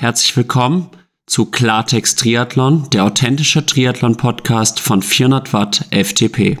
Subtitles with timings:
[0.00, 0.88] Herzlich willkommen
[1.26, 6.56] zu Klartext Triathlon, der authentische Triathlon-Podcast von 400 Watt FTP.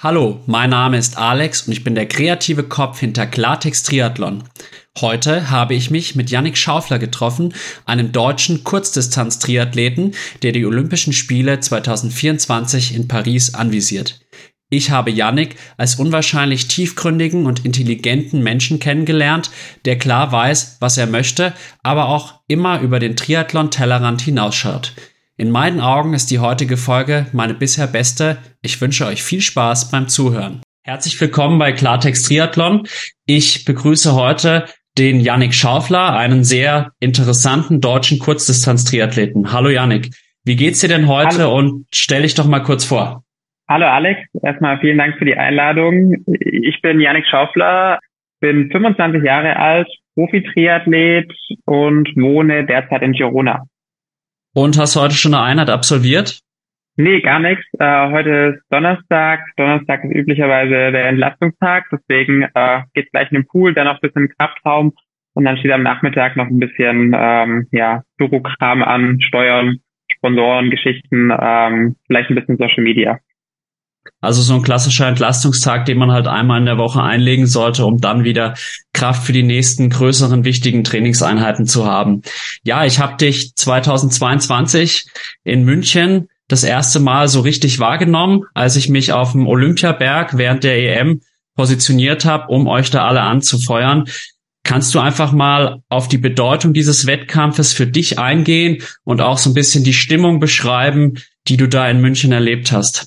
[0.00, 4.44] Hallo, mein Name ist Alex und ich bin der kreative Kopf hinter Klartext Triathlon.
[5.00, 7.52] Heute habe ich mich mit Yannick Schaufler getroffen,
[7.84, 14.20] einem deutschen Kurzdistanz-Triathleten, der die Olympischen Spiele 2024 in Paris anvisiert.
[14.68, 19.50] Ich habe Yannick als unwahrscheinlich tiefgründigen und intelligenten Menschen kennengelernt,
[19.84, 21.52] der klar weiß, was er möchte,
[21.84, 24.94] aber auch immer über den Triathlon-Tellerrand hinausschaut.
[25.36, 28.38] In meinen Augen ist die heutige Folge meine bisher beste.
[28.60, 30.62] Ich wünsche euch viel Spaß beim Zuhören.
[30.82, 32.88] Herzlich willkommen bei Klartext Triathlon.
[33.24, 34.66] Ich begrüße heute
[34.98, 39.52] den Yannick Schaufler, einen sehr interessanten deutschen Kurzdistanz-Triathleten.
[39.52, 41.56] Hallo Yannick, wie geht's dir denn heute Hallo.
[41.56, 43.25] und stell dich doch mal kurz vor.
[43.68, 46.24] Hallo Alex, erstmal vielen Dank für die Einladung.
[46.38, 47.98] Ich bin Janik Schaufler,
[48.38, 51.32] bin 25 Jahre alt, Profi-Triathlet
[51.64, 53.64] und wohne derzeit in Girona.
[54.54, 56.38] Und hast heute schon eine Einheit absolviert?
[56.96, 57.64] Nee, gar nichts.
[57.80, 59.40] Äh, heute ist Donnerstag.
[59.56, 64.00] Donnerstag ist üblicherweise der Entlastungstag, deswegen äh, geht gleich in den Pool, dann noch ein
[64.00, 64.92] bisschen Kraftraum
[65.34, 69.78] und dann steht am Nachmittag noch ein bisschen ähm, ja, Bürokram an, Steuern,
[70.10, 73.18] Sponsoren, Geschichten, ähm, vielleicht ein bisschen Social Media.
[74.20, 78.00] Also so ein klassischer Entlastungstag, den man halt einmal in der Woche einlegen sollte, um
[78.00, 78.54] dann wieder
[78.92, 82.22] Kraft für die nächsten größeren wichtigen Trainingseinheiten zu haben.
[82.64, 85.06] Ja, ich habe dich 2022
[85.44, 90.64] in München das erste Mal so richtig wahrgenommen, als ich mich auf dem Olympiaberg während
[90.64, 91.20] der EM
[91.56, 94.04] positioniert habe, um euch da alle anzufeuern.
[94.62, 99.50] Kannst du einfach mal auf die Bedeutung dieses Wettkampfes für dich eingehen und auch so
[99.50, 101.14] ein bisschen die Stimmung beschreiben,
[101.48, 103.06] die du da in München erlebt hast?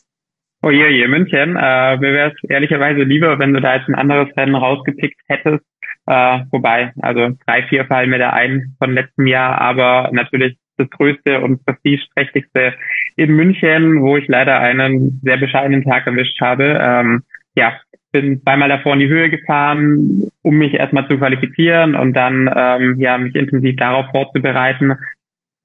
[0.62, 1.56] Oh je, je, München.
[1.56, 5.64] Äh, mir wäre es ehrlicherweise lieber, wenn du da jetzt ein anderes Rennen rausgepickt hättest.
[6.06, 10.90] Äh, wobei, also drei, vier fallen mir da ein von letztem Jahr, aber natürlich das
[10.90, 12.74] größte und prestigeträchtigste
[13.16, 16.78] in München, wo ich leider einen sehr bescheidenen Tag erwischt habe.
[16.82, 17.24] Ähm,
[17.56, 17.80] ja,
[18.12, 23.00] bin zweimal davor in die Höhe gefahren, um mich erstmal zu qualifizieren und dann ähm,
[23.00, 24.94] ja mich intensiv darauf vorzubereiten,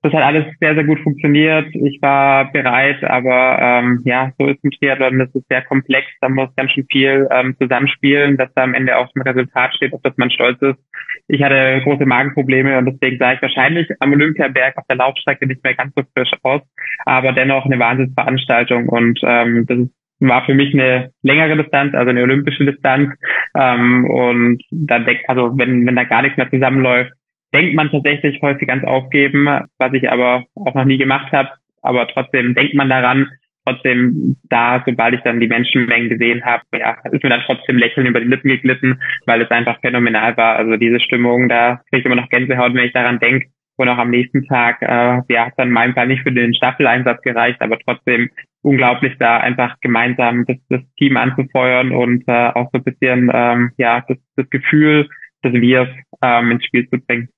[0.04, 1.66] das hat alles sehr, sehr gut funktioniert.
[1.72, 6.28] Ich war bereit, aber ähm, ja, so ist ein Triathlon, das ist sehr komplex, da
[6.28, 10.02] muss ganz schön viel ähm, zusammenspielen, dass da am Ende auch ein Resultat steht, auf
[10.02, 10.78] das man stolz ist.
[11.26, 15.64] Ich hatte große Magenprobleme und deswegen sah ich wahrscheinlich am Olympiaberg auf der Laufstrecke nicht
[15.64, 16.60] mehr ganz so frisch aus,
[17.06, 19.88] aber dennoch eine Wahnsinnsveranstaltung und ähm, das
[20.20, 23.10] war für mich eine längere Distanz, also eine olympische Distanz.
[23.56, 27.12] Ähm, und da denkt, also wenn, wenn da gar nichts mehr zusammenläuft,
[27.54, 29.46] denkt man tatsächlich häufig ans Aufgeben,
[29.78, 31.50] was ich aber auch noch nie gemacht habe.
[31.82, 33.30] Aber trotzdem denkt man daran.
[33.66, 38.06] Trotzdem da, sobald ich dann die Menschenmengen gesehen habe, ja, ist mir dann trotzdem Lächeln
[38.06, 40.56] über die Lippen geglitten, weil es einfach phänomenal war.
[40.56, 43.46] Also diese Stimmung, da kriege ich immer noch Gänsehaut, wenn ich daran denke.
[43.76, 46.54] Und auch am nächsten Tag, äh, ja, hat dann in meinem Fall nicht für den
[46.54, 48.28] Staffeleinsatz gereicht, aber trotzdem
[48.62, 53.72] unglaublich da einfach gemeinsam das, das Team anzufeuern und äh, auch so ein bisschen ähm,
[53.76, 55.08] ja das, das Gefühl
[55.44, 55.88] des Wir
[56.22, 57.28] ähm, ins Spiel zu bringen.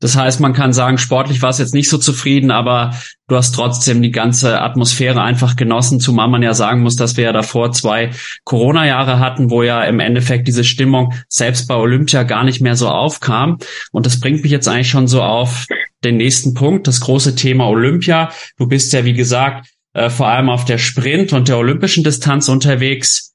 [0.00, 2.94] Das heißt, man kann sagen, sportlich war es jetzt nicht so zufrieden, aber
[3.28, 7.24] du hast trotzdem die ganze Atmosphäre einfach genossen, zumal man ja sagen muss, dass wir
[7.24, 8.10] ja davor zwei
[8.44, 12.90] Corona-Jahre hatten, wo ja im Endeffekt diese Stimmung selbst bei Olympia gar nicht mehr so
[12.90, 13.58] aufkam.
[13.90, 15.66] Und das bringt mich jetzt eigentlich schon so auf
[16.04, 18.30] den nächsten Punkt, das große Thema Olympia.
[18.58, 22.50] Du bist ja, wie gesagt, äh, vor allem auf der Sprint und der olympischen Distanz
[22.50, 23.34] unterwegs.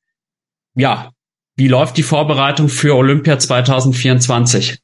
[0.75, 1.09] Ja,
[1.55, 4.80] wie läuft die Vorbereitung für Olympia 2024?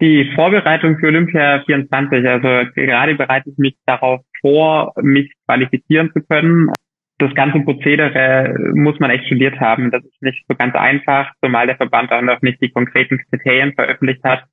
[0.00, 6.20] Die Vorbereitung für Olympia 24, also gerade bereite ich mich darauf vor, mich qualifizieren zu
[6.22, 6.70] können.
[7.18, 9.92] Das ganze Prozedere muss man echt studiert haben.
[9.92, 13.72] Das ist nicht so ganz einfach, zumal der Verband auch noch nicht die konkreten Kriterien
[13.72, 14.44] veröffentlicht hat.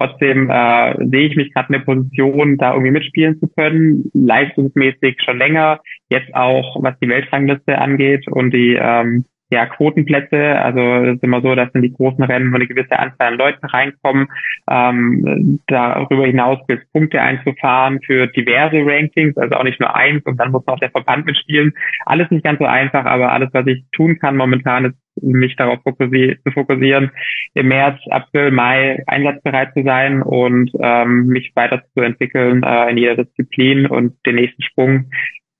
[0.00, 5.18] Trotzdem äh, sehe ich mich gerade in der Position, da irgendwie mitspielen zu können, leistungsmäßig
[5.22, 10.56] schon länger, jetzt auch was die Weltrangliste angeht und die ähm, ja, Quotenplätze.
[10.60, 13.66] Also es ist immer so, dass in die großen Rennen, eine gewisse Anzahl an Leuten
[13.66, 14.28] reinkommen,
[14.70, 20.24] ähm, darüber hinaus gilt es Punkte einzufahren für diverse Rankings, also auch nicht nur eins
[20.24, 21.72] und dann muss auch der Verband mitspielen.
[22.06, 25.82] Alles nicht ganz so einfach, aber alles, was ich tun kann momentan, ist mich darauf
[25.82, 27.10] fokussi zu fokussieren,
[27.54, 33.86] im März, April, Mai einsatzbereit zu sein und ähm, mich weiterzuentwickeln äh, in jeder Disziplin
[33.86, 35.10] und den nächsten Sprung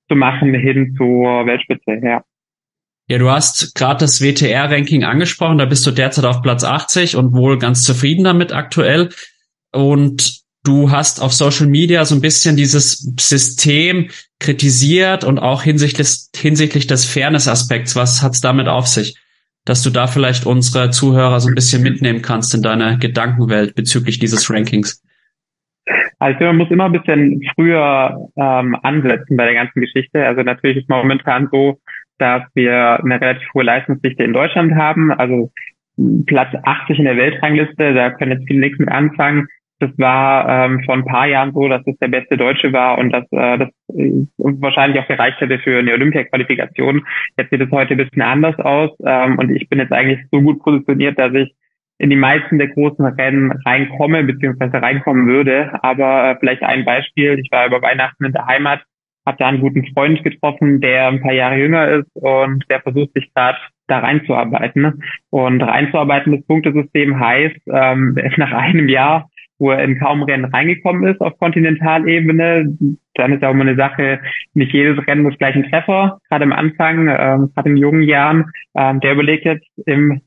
[0.08, 2.00] zu machen hin zur Weltspitze.
[2.02, 2.22] Ja.
[3.10, 7.32] Ja, du hast gerade das WTR-Ranking angesprochen, da bist du derzeit auf Platz 80 und
[7.32, 9.08] wohl ganz zufrieden damit aktuell.
[9.72, 16.28] Und du hast auf Social Media so ein bisschen dieses System kritisiert und auch hinsichtlich,
[16.36, 17.96] hinsichtlich des Fairness-Aspekts.
[17.96, 19.16] Was hat's damit auf sich?
[19.66, 24.18] dass du da vielleicht unsere Zuhörer so ein bisschen mitnehmen kannst in deine Gedankenwelt bezüglich
[24.18, 25.02] dieses Rankings.
[26.18, 30.24] Also man muss immer ein bisschen früher ähm, ansetzen bei der ganzen Geschichte.
[30.24, 31.80] Also natürlich ist momentan so,
[32.20, 35.12] dass wir eine relativ hohe Leistungsdichte in Deutschland haben.
[35.12, 35.50] Also
[36.26, 39.48] Platz 80 in der Weltrangliste, da können jetzt viele nichts mit anfangen.
[39.80, 43.10] Das war ähm, vor ein paar Jahren so, dass das der beste Deutsche war und
[43.10, 47.06] dass äh, das äh, wahrscheinlich auch gereicht hätte für eine Olympia-Qualifikation.
[47.38, 50.42] Jetzt sieht es heute ein bisschen anders aus ähm, und ich bin jetzt eigentlich so
[50.42, 51.54] gut positioniert, dass ich
[51.96, 55.70] in die meisten der großen Rennen reinkomme, beziehungsweise reinkommen würde.
[55.82, 57.38] Aber äh, vielleicht ein Beispiel.
[57.38, 58.82] Ich war über Weihnachten in der Heimat,
[59.26, 63.12] habe da einen guten Freund getroffen, der ein paar Jahre jünger ist und der versucht
[63.14, 65.02] sich gerade da reinzuarbeiten.
[65.30, 69.28] Und reinzuarbeiten, das Punktesystem heißt, ähm, nach einem Jahr
[69.60, 72.76] wo er in kaum Rennen reingekommen ist auf Kontinentalebene.
[73.14, 74.20] Dann ist ja auch immer eine Sache,
[74.54, 78.46] nicht jedes Rennen muss gleich ein Treffer, gerade am Anfang, ähm, gerade in jungen Jahren.
[78.74, 80.22] Ähm, der überlegt jetzt im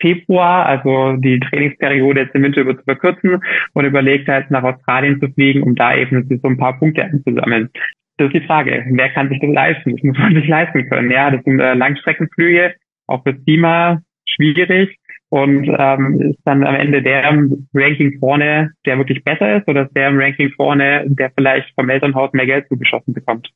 [0.00, 3.40] Februar, also die Trainingsperiode jetzt im Winter über zu verkürzen
[3.72, 7.70] und überlegt halt nach Australien zu fliegen, um da eben so ein paar Punkte einzusammeln.
[8.18, 9.92] Das ist die Frage, wer kann sich das leisten?
[9.92, 11.10] Das muss man sich leisten können.
[11.10, 12.74] Ja, das sind äh, Langstreckenflüge,
[13.06, 14.98] auch fürs Klima schwierig
[15.30, 19.82] und ähm, ist dann am Ende der im Ranking vorne, der wirklich besser ist, oder
[19.82, 23.48] ist der im Ranking vorne, der vielleicht vom Elternhaus mehr Geld zugeschossen bekommt?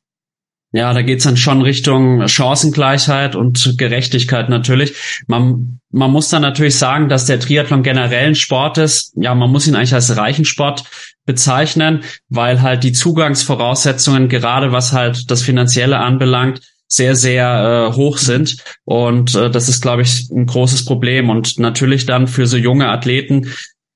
[0.75, 5.23] Ja, da geht's dann schon Richtung Chancengleichheit und Gerechtigkeit natürlich.
[5.27, 9.13] Man, man muss dann natürlich sagen, dass der Triathlon generell ein Sport ist.
[9.15, 15.29] Ja, man muss ihn eigentlich als Reichensport bezeichnen, weil halt die Zugangsvoraussetzungen, gerade was halt
[15.31, 18.57] das Finanzielle anbelangt, sehr, sehr äh, hoch sind.
[18.85, 21.29] Und äh, das ist, glaube ich, ein großes Problem.
[21.29, 23.47] Und natürlich dann für so junge Athleten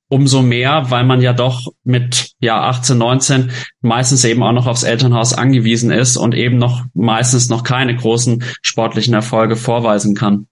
[0.09, 3.51] umso mehr, weil man ja doch mit ja 18, 19
[3.81, 8.43] meistens eben auch noch aufs Elternhaus angewiesen ist und eben noch meistens noch keine großen
[8.61, 10.47] sportlichen Erfolge vorweisen kann.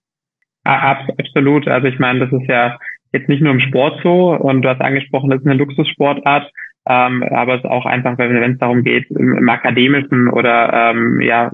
[0.64, 1.68] Absolut.
[1.68, 2.78] Also ich meine, das ist ja
[3.12, 6.50] jetzt nicht nur im Sport so und du hast angesprochen, das ist eine Luxussportart,
[6.88, 11.20] ähm, aber es ist auch einfach, wenn es darum geht, im, im akademischen oder ähm,
[11.20, 11.50] ja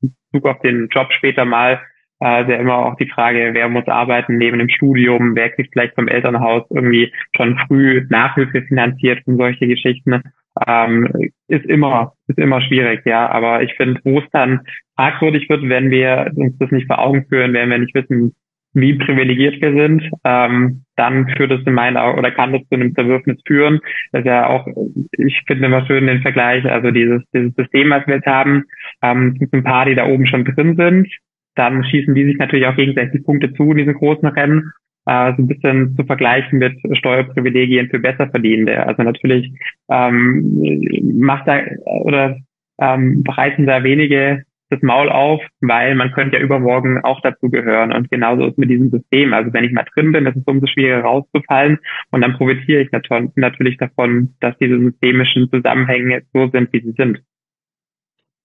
[0.00, 1.80] Bezug auf den Job später mal,
[2.20, 5.94] äh, sehr immer auch die Frage, wer muss arbeiten neben dem Studium, wer kriegt vielleicht
[5.94, 10.22] vom Elternhaus irgendwie schon früh Nachhilfe finanziert und solche Geschichten.
[10.66, 11.12] Ähm,
[11.48, 13.28] ist immer, ist immer schwierig, ja.
[13.28, 14.60] Aber ich finde, wo es dann
[14.96, 18.34] fragwürdig wird, wenn wir uns das nicht vor Augen führen, wenn wir nicht wissen,
[18.76, 22.74] wie privilegiert wir sind, ähm, dann führt es in meinen Augen oder kann das zu
[22.74, 23.80] einem Zerwürfnis führen.
[24.12, 24.66] Das ist ja auch,
[25.12, 28.64] ich finde immer schön den Vergleich, also dieses, dieses System, was wir jetzt haben,
[29.02, 31.08] ähm, es gibt ein paar, die da oben schon drin sind,
[31.54, 34.72] dann schießen die sich natürlich auch gegenseitig Punkte zu in diesen großen Rennen.
[35.06, 38.86] Äh, so ein bisschen zu vergleichen mit Steuerprivilegien für Besserverdienende.
[38.86, 39.50] Also natürlich
[39.88, 41.60] ähm, macht da
[42.02, 42.36] oder
[42.78, 47.92] ähm, bereiten da wenige das Maul auf, weil man könnte ja übermorgen auch dazu gehören.
[47.92, 49.32] Und genauso ist mit diesem System.
[49.32, 51.78] Also wenn ich mal drin bin, ist es umso schwieriger rauszufallen.
[52.10, 57.20] Und dann profitiere ich natürlich davon, dass diese systemischen Zusammenhänge so sind, wie sie sind.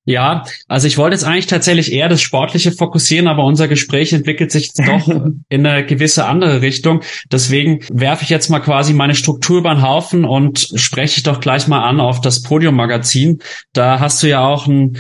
[0.04, 4.52] Ja, also ich wollte jetzt eigentlich tatsächlich eher das Sportliche fokussieren, aber unser Gespräch entwickelt
[4.52, 5.08] sich doch
[5.50, 7.02] in eine gewisse andere Richtung.
[7.32, 11.40] Deswegen werfe ich jetzt mal quasi meine Struktur über den Haufen und spreche ich doch
[11.40, 13.40] gleich mal an auf das Podium-Magazin.
[13.74, 14.98] Da hast du ja auch einen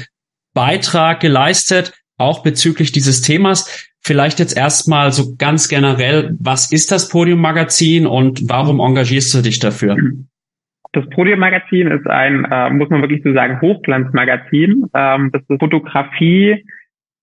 [0.53, 3.89] Beitrag geleistet, auch bezüglich dieses Themas.
[4.03, 9.59] Vielleicht jetzt erstmal so ganz generell, was ist das Podium-Magazin und warum engagierst du dich
[9.59, 9.95] dafür?
[10.93, 14.87] Das Podium-Magazin ist ein, äh, muss man wirklich so sagen, Hochglanzmagazin.
[14.93, 16.65] Ähm, das ist Fotografie,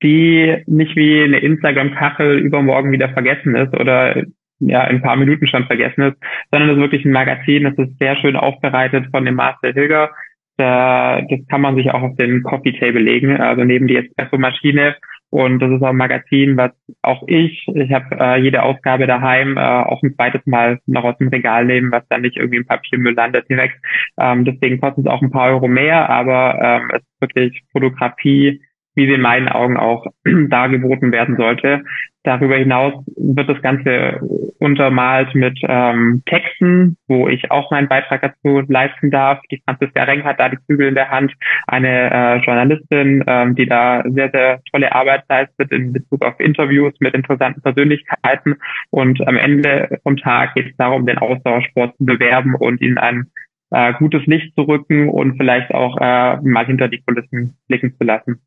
[0.03, 4.25] die nicht wie eine Instagram-Kachel übermorgen wieder vergessen ist oder
[4.61, 6.17] ja in ein paar Minuten schon vergessen ist,
[6.51, 10.11] sondern es ist wirklich ein Magazin, das ist sehr schön aufbereitet von dem Master Hilger.
[10.59, 14.97] Da, das kann man sich auch auf den Coffee Table legen, also neben die Espresso-Maschine
[15.31, 16.73] und das ist auch ein Magazin, was
[17.03, 21.19] auch ich, ich habe äh, jede Ausgabe daheim äh, auch ein zweites Mal noch aus
[21.19, 23.77] dem Regal nehmen, was dann nicht irgendwie im Papiermüll landet direkt.
[24.19, 28.63] Ähm, deswegen kostet es auch ein paar Euro mehr, aber ähm, es ist wirklich Fotografie,
[28.99, 31.85] wie sie in meinen Augen auch dargeboten werden sollte.
[32.25, 34.19] Darüber hinaus wird das Ganze
[34.59, 39.41] untermalt mit ähm, Texten, wo ich auch meinen Beitrag dazu leisten darf.
[39.53, 41.33] Die Franziska Renk hat da die Zügel in der Hand,
[41.69, 46.93] eine äh, Journalistin, ähm, die da sehr, sehr tolle Arbeit leistet in Bezug auf Interviews
[46.99, 48.57] mit interessanten Persönlichkeiten.
[48.91, 53.31] Und am Ende vom Tag geht es darum, den Ausdauersport zu bewerben und ihn ein
[53.71, 58.05] äh, gutes Licht zu rücken und vielleicht auch äh, mal hinter die Kulissen blicken zu
[58.05, 58.41] lassen.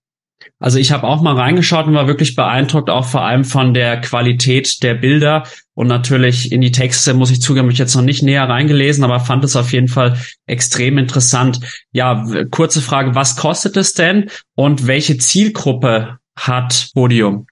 [0.59, 3.99] Also ich habe auch mal reingeschaut und war wirklich beeindruckt, auch vor allem von der
[4.01, 5.43] Qualität der Bilder
[5.73, 9.19] und natürlich in die Texte, muss ich zugeben, ich jetzt noch nicht näher reingelesen, aber
[9.19, 11.59] fand es auf jeden Fall extrem interessant.
[11.91, 17.47] Ja, kurze Frage, was kostet es denn und welche Zielgruppe hat Podium?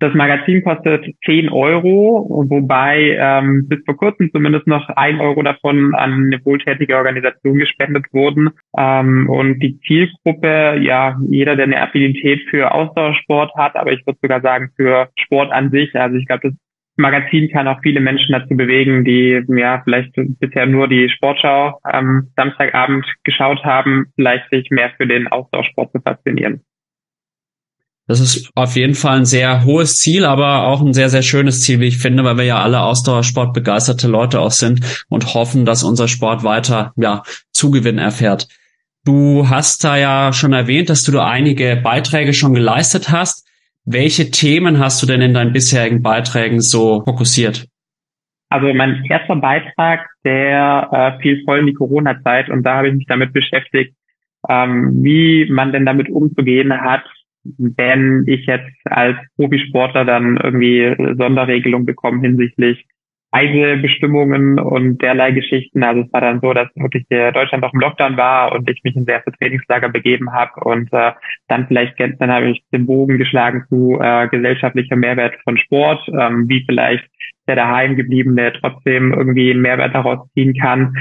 [0.00, 5.92] Das Magazin kostet 10 Euro, wobei ähm, bis vor kurzem zumindest noch ein Euro davon
[5.96, 8.50] an eine wohltätige Organisation gespendet wurden.
[8.76, 14.20] Ähm, und die Zielgruppe, ja, jeder, der eine Affinität für Ausdauersport hat, aber ich würde
[14.22, 15.92] sogar sagen für Sport an sich.
[15.96, 16.58] Also ich glaube, das
[16.96, 22.28] Magazin kann auch viele Menschen dazu bewegen, die ja vielleicht bisher nur die Sportschau am
[22.36, 26.62] Samstagabend geschaut haben, vielleicht sich mehr für den Ausdauersport zu faszinieren.
[28.08, 31.60] Das ist auf jeden Fall ein sehr hohes Ziel, aber auch ein sehr, sehr schönes
[31.60, 35.66] Ziel, wie ich finde, weil wir ja alle Ausdauersport begeisterte Leute auch sind und hoffen,
[35.66, 37.22] dass unser Sport weiter, ja,
[37.52, 38.48] Zugewinn erfährt.
[39.04, 43.46] Du hast da ja schon erwähnt, dass du da einige Beiträge schon geleistet hast.
[43.84, 47.66] Welche Themen hast du denn in deinen bisherigen Beiträgen so fokussiert?
[48.48, 50.88] Also mein erster Beitrag, der
[51.18, 53.94] äh, fiel voll in die Corona-Zeit und da habe ich mich damit beschäftigt,
[54.48, 57.04] ähm, wie man denn damit umzugehen hat,
[57.56, 62.86] wenn ich jetzt als Profisportler dann irgendwie Sonderregelung bekomme hinsichtlich
[63.32, 65.82] Reisebestimmungen und derlei Geschichten.
[65.82, 68.96] Also es war dann so, dass wirklich Deutschland auch im Lockdown war und ich mich
[68.96, 71.12] in sehr Trainingslager begeben habe und äh,
[71.46, 76.48] dann vielleicht dann habe ich den Bogen geschlagen zu äh, gesellschaftlicher Mehrwert von Sport, ähm,
[76.48, 77.04] wie vielleicht
[77.46, 80.94] der daheim gebliebene trotzdem irgendwie einen Mehrwert daraus ziehen kann.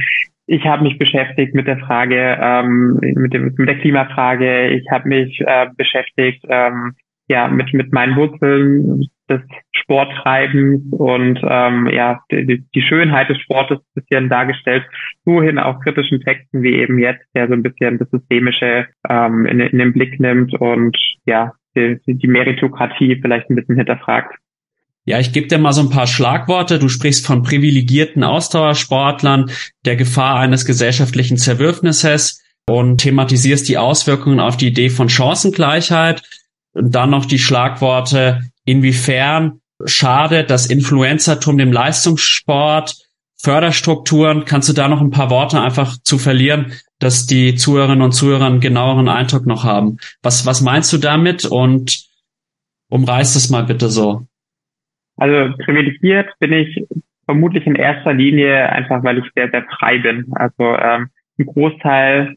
[0.50, 4.70] Ich habe mich beschäftigt mit der Frage, ähm, mit, dem, mit der Klimafrage.
[4.70, 6.94] Ich habe mich äh, beschäftigt ähm,
[7.27, 9.42] ja mit mit meinen Wurzeln des
[9.75, 14.86] Sporttreibens und ähm, ja die, die Schönheit des Sportes ein bisschen dargestellt,
[15.25, 19.46] so hin auch kritischen Texten wie eben jetzt, der so ein bisschen das Systemische ähm,
[19.46, 24.34] in, in den Blick nimmt und ja die, die Meritokratie vielleicht ein bisschen hinterfragt.
[25.08, 26.80] Ja, ich gebe dir mal so ein paar Schlagworte.
[26.80, 29.50] Du sprichst von privilegierten Ausdauersportlern,
[29.86, 36.24] der Gefahr eines gesellschaftlichen Zerwürfnisses und thematisierst die Auswirkungen auf die Idee von Chancengleichheit.
[36.74, 42.98] Und dann noch die Schlagworte, inwiefern schadet das Influencertum dem Leistungssport,
[43.42, 44.44] Förderstrukturen.
[44.44, 48.48] Kannst du da noch ein paar Worte einfach zu verlieren, dass die Zuhörerinnen und Zuhörer
[48.48, 50.00] einen genaueren Eindruck noch haben?
[50.22, 52.08] Was, was meinst du damit und
[52.90, 54.28] umreißt es mal bitte so?
[55.18, 56.86] Also privilegiert bin ich
[57.26, 60.26] vermutlich in erster Linie einfach, weil ich sehr, sehr frei bin.
[60.34, 61.10] Also ähm,
[61.40, 62.36] ein Großteil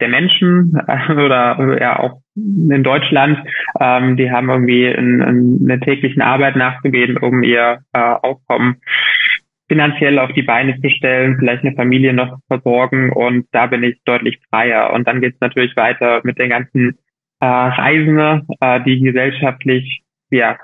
[0.00, 3.38] der Menschen äh, oder ja auch in Deutschland,
[3.80, 8.80] ähm, die haben irgendwie in, in eine täglichen Arbeit nachzugehen, um ihr äh, Aufkommen
[9.68, 13.82] finanziell auf die Beine zu stellen, vielleicht eine Familie noch zu versorgen und da bin
[13.82, 14.92] ich deutlich freier.
[14.92, 16.98] Und dann geht es natürlich weiter mit den ganzen
[17.40, 20.58] äh, Reisenden, äh, die gesellschaftlich ja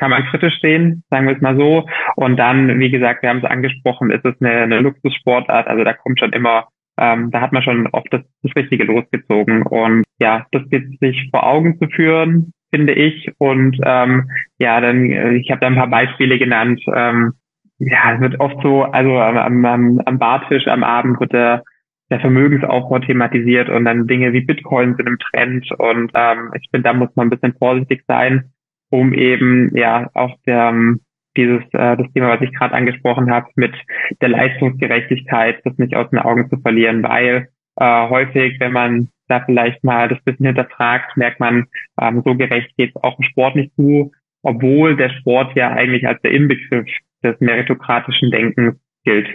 [0.00, 1.86] kann man kritisch sehen, sagen wir es mal so.
[2.16, 5.92] Und dann, wie gesagt, wir haben es angesprochen, ist es eine, eine Luxussportart, also da
[5.92, 9.62] kommt schon immer, ähm, da hat man schon oft das, das Richtige losgezogen.
[9.62, 13.30] Und ja, das gibt sich vor Augen zu führen, finde ich.
[13.38, 16.82] Und ähm, ja, dann, äh, ich habe da ein paar Beispiele genannt.
[16.94, 17.34] Ähm,
[17.78, 21.62] ja, es wird oft so, also am, am, am Bartisch am Abend wird der
[22.10, 26.88] der Vermögensaufbau thematisiert und dann Dinge wie Bitcoin sind im Trend und ähm, ich finde,
[26.88, 28.50] da muss man ein bisschen vorsichtig sein
[28.90, 31.00] um eben ja auch der, ähm,
[31.36, 33.74] dieses äh, das Thema, was ich gerade angesprochen habe, mit
[34.20, 39.42] der Leistungsgerechtigkeit, das nicht aus den Augen zu verlieren, weil äh, häufig, wenn man da
[39.44, 41.66] vielleicht mal das bisschen hinterfragt, merkt man,
[42.00, 46.06] ähm, so gerecht geht es auch im Sport nicht zu, obwohl der Sport ja eigentlich
[46.06, 46.88] als der Inbegriff
[47.22, 49.28] des meritokratischen Denkens gilt.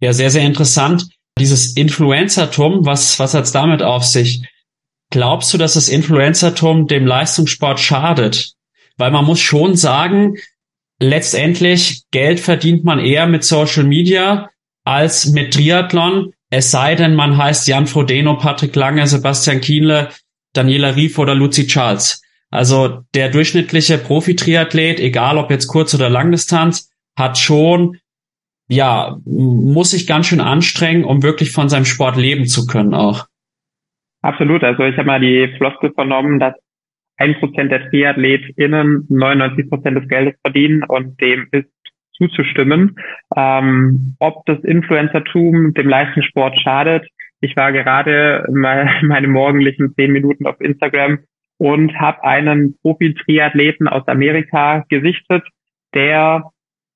[0.00, 1.08] Ja, sehr, sehr interessant.
[1.38, 4.42] Dieses Influencertum, was, was hat's damit auf sich?
[5.10, 8.52] Glaubst du, dass das Influencertum dem Leistungssport schadet?
[8.96, 10.36] Weil man muss schon sagen,
[11.00, 14.50] letztendlich Geld verdient man eher mit Social Media
[14.84, 16.32] als mit Triathlon.
[16.50, 20.10] Es sei denn, man heißt Jan Frodeno, Patrick Lange, Sebastian Kienle,
[20.52, 22.22] Daniela Rief oder Lucy Charles.
[22.50, 27.98] Also der durchschnittliche Profi-Triathlet, egal ob jetzt Kurz- oder Langdistanz, hat schon,
[28.68, 33.26] ja, muss sich ganz schön anstrengen, um wirklich von seinem Sport leben zu können auch.
[34.22, 34.64] Absolut.
[34.64, 36.54] Also ich habe mal die Floskel vernommen, dass
[37.16, 41.68] ein Prozent der TriathletInnen 99 Prozent des Geldes verdienen und dem ist
[42.12, 42.96] zuzustimmen.
[43.36, 47.08] Ähm, ob das Influencertum dem Leistungssport schadet.
[47.40, 51.20] Ich war gerade mal meine morgendlichen zehn Minuten auf Instagram
[51.58, 55.44] und habe einen Profi-Triathleten aus Amerika gesichtet,
[55.94, 56.50] der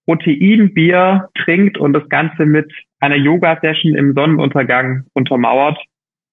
[0.06, 5.78] Proteinbier trinkt und das Ganze mit einer Yoga-Session im Sonnenuntergang untermauert.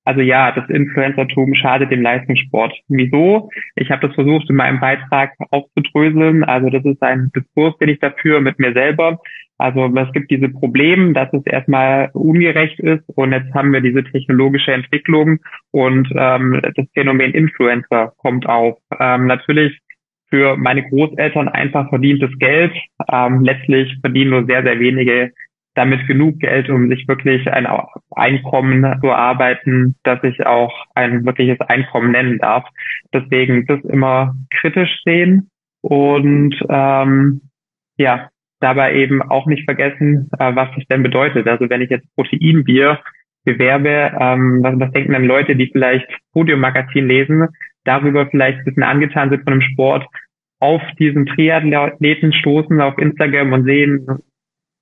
[0.09, 2.73] Also ja, das Influencertum schadet dem Leistungssport.
[2.87, 3.51] Wieso?
[3.75, 6.43] Ich habe das versucht in meinem Beitrag aufzudröseln.
[6.43, 9.19] Also das ist ein Diskurs, den ich dafür mit mir selber.
[9.59, 14.03] Also es gibt diese Probleme, dass es erstmal ungerecht ist und jetzt haben wir diese
[14.03, 18.79] technologische Entwicklung und ähm, das Phänomen Influencer kommt auf.
[18.99, 19.79] Ähm, natürlich
[20.31, 22.73] für meine Großeltern einfach verdientes Geld.
[23.11, 25.33] Ähm, letztlich verdienen nur sehr, sehr wenige
[25.75, 27.67] damit genug Geld, um sich wirklich ein
[28.11, 32.65] Einkommen zu erarbeiten, dass ich auch ein wirkliches Einkommen nennen darf.
[33.13, 35.49] Deswegen das immer kritisch sehen
[35.81, 37.41] und ähm,
[37.97, 41.47] ja, dabei eben auch nicht vergessen, äh, was das denn bedeutet.
[41.47, 42.99] Also wenn ich jetzt Proteinbier
[43.45, 47.47] bewerbe, ähm, was, was denken dann Leute, die vielleicht Podium-Magazin lesen,
[47.85, 50.05] darüber vielleicht ein bisschen angetan sind von dem Sport,
[50.59, 54.05] auf diesen Triathleten stoßen auf Instagram und sehen,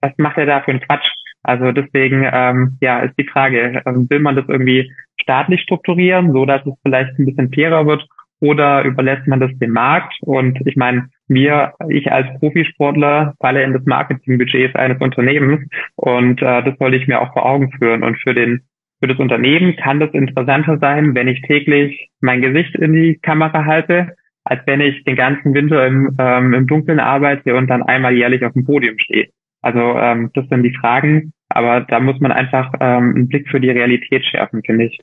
[0.01, 1.08] was macht er da für einen Quatsch?
[1.44, 6.46] Also deswegen, ähm, ja, ist die Frage, ähm, will man das irgendwie staatlich strukturieren, so
[6.46, 8.06] dass es vielleicht ein bisschen fairer wird,
[8.39, 10.13] oder überlässt man das dem Markt?
[10.22, 16.63] Und ich meine, mir, ich als Profisportler falle in das Marketingbudget eines Unternehmens und äh,
[16.63, 18.04] das wollte ich mir auch vor Augen führen.
[18.04, 18.62] Und für den
[19.00, 23.66] für das Unternehmen kann das interessanter sein, wenn ich täglich mein Gesicht in die Kamera
[23.66, 28.16] halte, als wenn ich den ganzen Winter im, ähm, im Dunkeln arbeite und dann einmal
[28.16, 29.27] jährlich auf dem Podium stehe.
[29.62, 33.60] Also ähm, das sind die Fragen, aber da muss man einfach ähm, einen Blick für
[33.60, 35.00] die Realität schärfen, finde ich.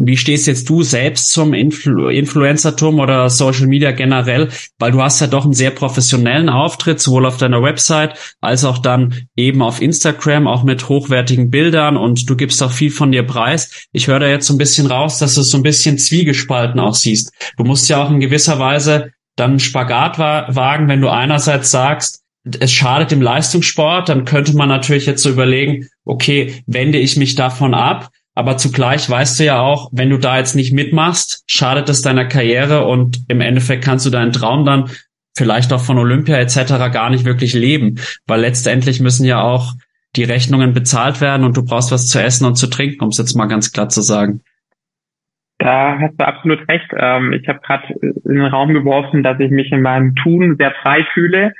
[0.00, 4.48] Wie stehst jetzt du selbst zum Influ Influencertum oder Social Media generell?
[4.78, 8.78] Weil du hast ja doch einen sehr professionellen Auftritt, sowohl auf deiner Website als auch
[8.78, 13.24] dann eben auf Instagram, auch mit hochwertigen Bildern und du gibst auch viel von dir
[13.24, 13.88] preis.
[13.90, 16.94] Ich höre da jetzt so ein bisschen raus, dass du so ein bisschen zwiegespalten auch
[16.94, 17.32] siehst.
[17.56, 22.22] Du musst ja auch in gewisser Weise dann Spagat wagen, wenn du einerseits sagst,
[22.60, 27.34] es schadet dem Leistungssport, dann könnte man natürlich jetzt so überlegen, okay, wende ich mich
[27.34, 28.10] davon ab?
[28.34, 32.24] Aber zugleich weißt du ja auch, wenn du da jetzt nicht mitmachst, schadet es deiner
[32.24, 34.90] Karriere und im Endeffekt kannst du deinen Traum dann
[35.36, 36.92] vielleicht auch von Olympia etc.
[36.92, 39.72] gar nicht wirklich leben, weil letztendlich müssen ja auch
[40.16, 43.18] die Rechnungen bezahlt werden und du brauchst was zu essen und zu trinken, um es
[43.18, 44.40] jetzt mal ganz klar zu sagen.
[45.58, 46.88] Da hast du absolut recht.
[46.96, 50.72] Ähm, ich habe gerade in den Raum geworfen, dass ich mich in meinem Tun sehr
[50.82, 51.52] frei fühle.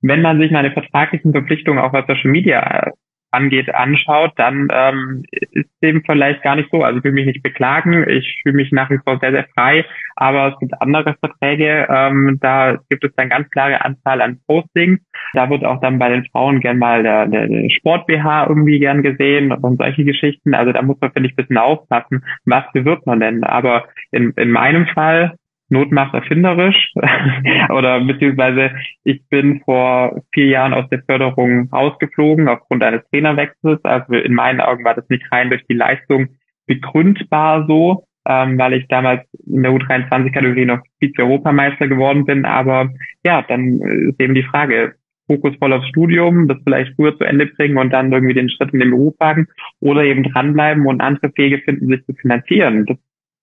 [0.00, 2.92] Wenn man sich meine vertraglichen Verpflichtungen auch auf Social Media
[3.30, 6.82] angeht, anschaut, dann ähm, ist dem vielleicht gar nicht so.
[6.82, 9.84] Also ich will mich nicht beklagen, ich fühle mich nach wie vor sehr, sehr frei,
[10.16, 15.00] aber es gibt andere Verträge, ähm, da gibt es dann ganz klare Anzahl an Postings.
[15.34, 19.52] Da wird auch dann bei den Frauen gern mal der, der Sport-BH irgendwie gern gesehen
[19.52, 20.54] und solche Geschichten.
[20.54, 23.44] Also da muss man, finde ich, ein bisschen aufpassen, was bewirbt man denn.
[23.44, 25.34] Aber in, in meinem Fall
[25.70, 26.92] Not macht erfinderisch
[27.68, 28.72] oder beziehungsweise
[29.04, 33.84] ich bin vor vier Jahren aus der Förderung ausgeflogen aufgrund eines Trainerwechsels.
[33.84, 36.28] Also in meinen Augen war das nicht rein durch die Leistung
[36.66, 42.44] begründbar so, ähm, weil ich damals in der U23-Kategorie noch Vize-Europameister geworden bin.
[42.44, 42.90] Aber
[43.24, 44.94] ja, dann ist eben die Frage,
[45.26, 48.72] Fokus voll aufs Studium, das vielleicht früher zu Ende bringen und dann irgendwie den Schritt
[48.72, 49.46] in den Beruf wagen
[49.80, 52.86] oder eben dranbleiben und andere Wege finden, sich zu finanzieren.
[52.86, 52.96] Das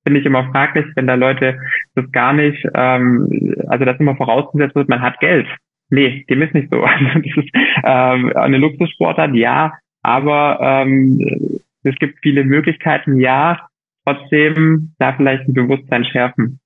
[0.06, 1.60] finde ich immer fraglich, wenn da Leute
[1.96, 5.48] das gar nicht, ähm, also das immer vorausgesetzt wird, man hat Geld.
[5.90, 6.86] Nee, dem ist nicht so.
[6.86, 7.50] Also das ist
[7.84, 13.68] ähm, eine Luxussportart, ja, aber ähm, es gibt viele Möglichkeiten, ja,
[14.06, 16.60] trotzdem da vielleicht ein Bewusstsein schärfen.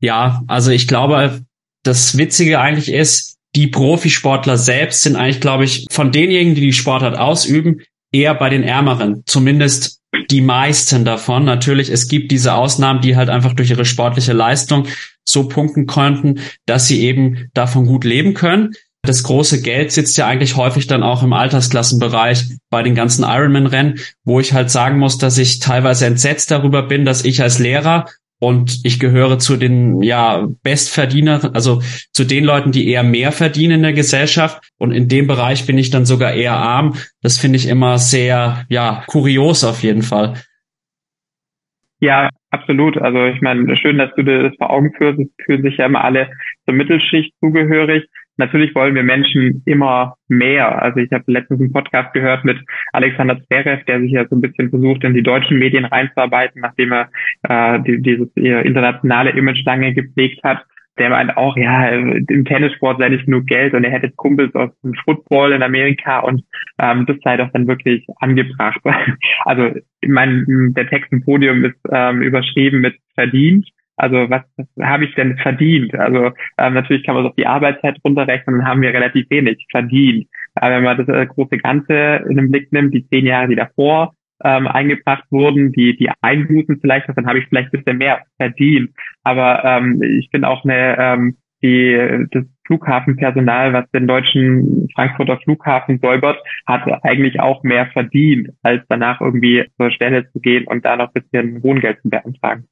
[0.00, 1.40] Ja, also ich glaube,
[1.82, 6.72] das Witzige eigentlich ist, die Profisportler selbst sind eigentlich, glaube ich, von denjenigen, die die
[6.72, 9.22] Sportart ausüben, eher bei den Ärmeren.
[9.26, 10.00] Zumindest
[10.30, 11.44] die meisten davon.
[11.44, 14.86] Natürlich, es gibt diese Ausnahmen, die halt einfach durch ihre sportliche Leistung
[15.24, 18.72] so punkten konnten, dass sie eben davon gut leben können.
[19.02, 24.00] Das große Geld sitzt ja eigentlich häufig dann auch im Altersklassenbereich bei den ganzen Ironman-Rennen,
[24.24, 28.06] wo ich halt sagen muss, dass ich teilweise entsetzt darüber bin, dass ich als Lehrer
[28.40, 31.80] und ich gehöre zu den ja Bestverdiener, also
[32.12, 34.70] zu den Leuten, die eher mehr verdienen in der Gesellschaft.
[34.78, 36.94] Und in dem Bereich bin ich dann sogar eher arm.
[37.22, 40.34] Das finde ich immer sehr ja kurios auf jeden Fall.
[42.00, 42.98] Ja, absolut.
[42.98, 45.20] Also ich meine, schön, dass du dir das vor Augen führst.
[45.20, 46.30] Es fühlen sich ja immer alle
[46.66, 48.04] zur Mittelschicht zugehörig.
[48.36, 50.82] Natürlich wollen wir Menschen immer mehr.
[50.82, 52.58] Also ich habe letztens einen Podcast gehört mit
[52.92, 56.92] Alexander Zverev, der sich ja so ein bisschen versucht, in die deutschen Medien reinzuarbeiten, nachdem
[56.92, 57.10] er
[57.44, 60.64] äh, die, dieses internationale Image lange gepflegt hat.
[60.98, 64.70] Der meint auch, ja, im Tennissport sei nicht genug Geld und er hätte Kumpels aus
[64.82, 66.44] dem Football in Amerika und
[66.78, 68.80] ähm, das sei doch dann wirklich angebracht.
[69.44, 74.66] Also ich meine, der Text im Podium ist ähm, überschrieben mit verdient also was, was
[74.80, 75.94] habe ich denn verdient?
[75.94, 79.64] Also ähm, natürlich kann man es auf die Arbeitszeit runterrechnen, dann haben wir relativ wenig
[79.70, 80.26] verdient.
[80.54, 83.56] Aber wenn man das äh, große Ganze in den Blick nimmt, die zehn Jahre, die
[83.56, 88.22] davor ähm, eingebracht wurden, die die Einbußen vielleicht, dann habe ich vielleicht ein bisschen mehr
[88.36, 88.90] verdient.
[89.22, 95.98] Aber ähm, ich bin auch eine ähm, die das Flughafenpersonal, was den deutschen Frankfurter Flughafen
[95.98, 100.96] säubert, hat eigentlich auch mehr verdient, als danach irgendwie zur Stelle zu gehen und da
[100.96, 102.68] noch ein bisschen Wohngeld zu beantragen.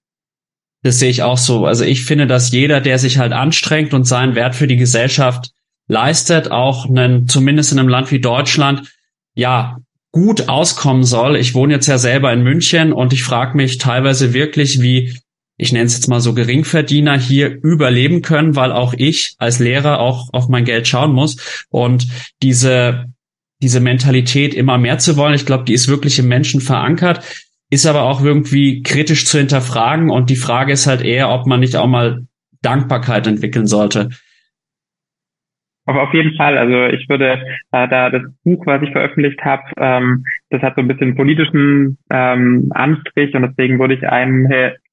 [0.82, 1.64] Das sehe ich auch so.
[1.66, 5.50] Also ich finde, dass jeder, der sich halt anstrengt und seinen Wert für die Gesellschaft
[5.88, 8.92] leistet, auch einen, zumindest in einem Land wie Deutschland,
[9.34, 9.78] ja,
[10.10, 11.36] gut auskommen soll.
[11.36, 15.14] Ich wohne jetzt ja selber in München und ich frage mich teilweise wirklich, wie
[15.58, 20.00] ich nenne es jetzt mal so Geringverdiener hier überleben können, weil auch ich als Lehrer
[20.00, 21.36] auch auf mein Geld schauen muss
[21.70, 22.08] und
[22.42, 23.06] diese
[23.62, 27.24] diese Mentalität immer mehr zu wollen, ich glaube, die ist wirklich im Menschen verankert,
[27.72, 31.60] ist aber auch irgendwie kritisch zu hinterfragen und die Frage ist halt eher, ob man
[31.60, 32.26] nicht auch mal
[32.60, 34.10] Dankbarkeit entwickeln sollte.
[35.86, 36.58] Auf jeden Fall.
[36.58, 40.82] Also ich würde äh, da das Buch, was ich veröffentlicht habe, ähm, das hat so
[40.82, 44.48] ein bisschen politischen ähm, Anstrich und deswegen wurde ich einem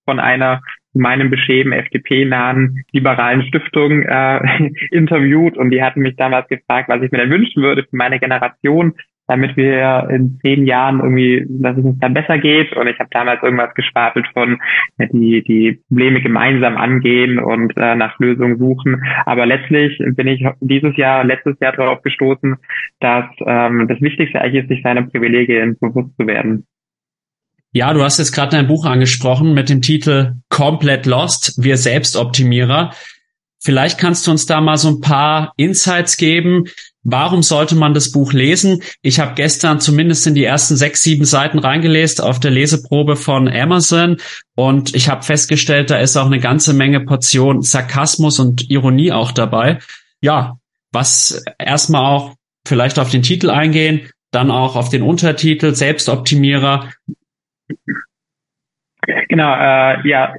[0.06, 0.62] von einer
[0.94, 7.12] meinem beschämen FDP-nahen liberalen Stiftung äh, interviewt und die hatten mich damals gefragt, was ich
[7.12, 8.94] mir denn wünschen würde für meine Generation,
[9.30, 12.76] damit wir in zehn Jahren irgendwie, dass es uns dann besser geht.
[12.76, 14.60] Und ich habe damals irgendwas gespapelt von
[14.98, 19.04] die, die Probleme gemeinsam angehen und äh, nach Lösungen suchen.
[19.26, 22.56] Aber letztlich bin ich dieses Jahr, letztes Jahr darauf gestoßen,
[23.00, 26.66] dass ähm, das Wichtigste eigentlich ist, sich seiner Privilegien bewusst zu werden.
[27.72, 32.96] Ja, du hast jetzt gerade dein Buch angesprochen mit dem Titel Komplett Lost, wir Selbstoptimierer.
[33.62, 36.64] Vielleicht kannst du uns da mal so ein paar Insights geben.
[37.04, 38.82] Warum sollte man das Buch lesen?
[39.02, 43.48] Ich habe gestern zumindest in die ersten sechs, sieben Seiten reingelesen auf der Leseprobe von
[43.48, 44.18] Amazon
[44.56, 49.32] und ich habe festgestellt, da ist auch eine ganze Menge Portion Sarkasmus und Ironie auch
[49.32, 49.80] dabei.
[50.22, 50.58] Ja,
[50.92, 52.36] was erstmal auch
[52.68, 56.92] vielleicht auf den Titel eingehen, dann auch auf den Untertitel Selbstoptimierer.
[59.30, 60.34] Genau, äh, ja,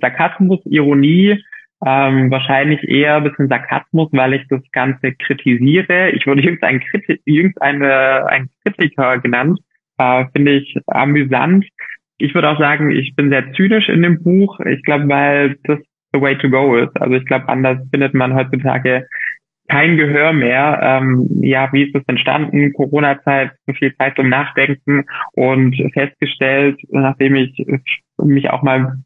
[0.00, 1.42] Sarkasmus, Ironie,
[1.84, 6.10] ähm, wahrscheinlich eher ein bisschen Sarkasmus, weil ich das Ganze kritisiere.
[6.10, 9.60] Ich wurde jüngst, ein Kriti jüngst eine, ein Kritiker genannt,
[9.98, 11.66] äh, finde ich amüsant.
[12.18, 14.58] Ich würde auch sagen, ich bin sehr zynisch in dem Buch.
[14.60, 15.78] Ich glaube, weil das
[16.12, 16.98] the way to go ist.
[17.00, 19.06] Also ich glaube, anders findet man heutzutage
[19.68, 20.78] kein Gehör mehr.
[20.82, 22.72] Ähm, ja, wie ist das entstanden?
[22.72, 27.66] Corona-Zeit, so viel Zeit zum Nachdenken und festgestellt, nachdem ich
[28.22, 28.98] mich auch mal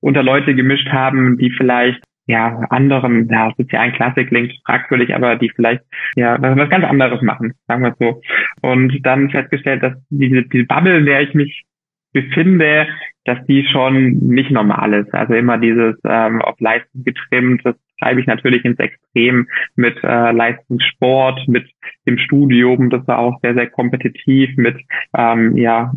[0.00, 5.50] unter Leute gemischt haben, die vielleicht ja anderen, ja, sozialen Klassik klingt fragwürdig, aber die
[5.50, 5.82] vielleicht
[6.16, 8.20] ja was, ganz anderes machen, sagen wir so.
[8.60, 11.64] Und dann festgestellt, dass diese, diese Bubble, in der ich mich
[12.12, 12.86] befinde,
[13.24, 15.14] dass die schon nicht normal ist.
[15.14, 20.32] Also immer dieses ähm, auf Leistung getrimmt, das treibe ich natürlich ins Extrem mit äh,
[20.32, 21.70] Leistungssport, mit
[22.06, 24.76] dem Studium, das war auch sehr, sehr kompetitiv, mit
[25.16, 25.92] ähm, ja,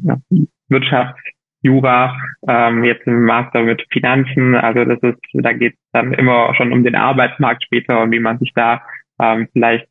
[0.70, 1.18] Wirtschaft,
[1.66, 2.16] Jura,
[2.48, 4.56] ähm, jetzt im Master mit Finanzen.
[4.56, 8.20] Also das ist, da geht es dann immer schon um den Arbeitsmarkt später und wie
[8.20, 8.84] man sich da
[9.20, 9.88] ähm, vielleicht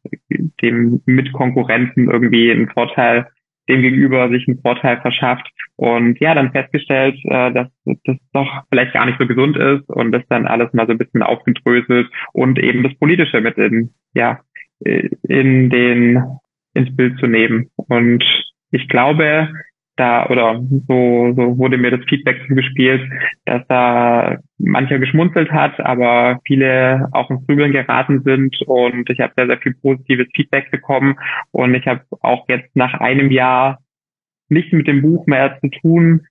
[0.63, 3.27] dem Mitkonkurrenten irgendwie einen Vorteil
[3.69, 7.69] dem gegenüber sich einen Vorteil verschafft und ja, dann festgestellt, äh, dass
[8.05, 10.99] das doch vielleicht gar nicht so gesund ist und das dann alles mal so ein
[10.99, 14.41] bisschen aufgedröselt und eben das Politische mit in, ja,
[14.81, 16.23] in den,
[16.75, 17.71] ins Bild zu nehmen.
[17.77, 18.23] Und
[18.71, 19.49] ich glaube,
[19.97, 23.03] da oder so, so wurde mir das Feedback zugespielt,
[23.45, 28.61] dass da mancher geschmunzelt hat, aber viele auch ins Grübeln geraten sind.
[28.67, 31.17] Und ich habe sehr, sehr viel positives Feedback bekommen.
[31.53, 33.79] Und ich habe auch jetzt nach einem Jahr
[34.49, 36.27] nichts mit dem Buch mehr zu tun,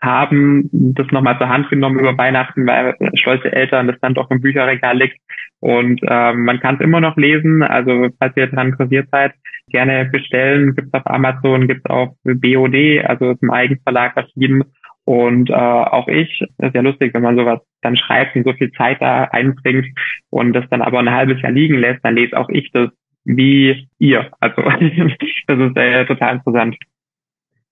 [0.00, 4.40] haben das nochmal zur Hand genommen über Weihnachten, weil stolze Eltern das dann doch im
[4.40, 5.18] Bücherregal liegt.
[5.60, 7.62] Und ähm, man kann es immer noch lesen.
[7.62, 9.32] Also falls ihr daran interessiert seid,
[9.70, 10.74] gerne bestellen.
[10.74, 14.64] Gibt es auf Amazon, gibt es auf BOD, also im Eigenverlag erschienen.
[15.04, 18.52] Und äh, auch ich, das ist ja lustig, wenn man sowas dann schreibt und so
[18.52, 19.86] viel Zeit da einbringt
[20.30, 22.90] und das dann aber ein halbes Jahr liegen lässt, dann lese auch ich das
[23.24, 24.30] wie ihr.
[24.40, 24.62] Also
[25.46, 26.76] das ist äh, total interessant.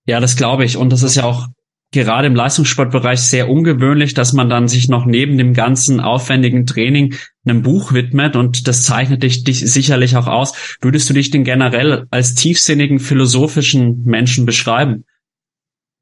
[0.07, 0.77] Ja, das glaube ich.
[0.77, 1.47] Und das ist ja auch
[1.95, 7.15] gerade im Leistungssportbereich sehr ungewöhnlich, dass man dann sich noch neben dem ganzen aufwendigen Training
[7.47, 10.77] einem Buch widmet und das zeichnet dich, dich sicherlich auch aus.
[10.81, 15.05] Würdest du dich denn generell als tiefsinnigen philosophischen Menschen beschreiben?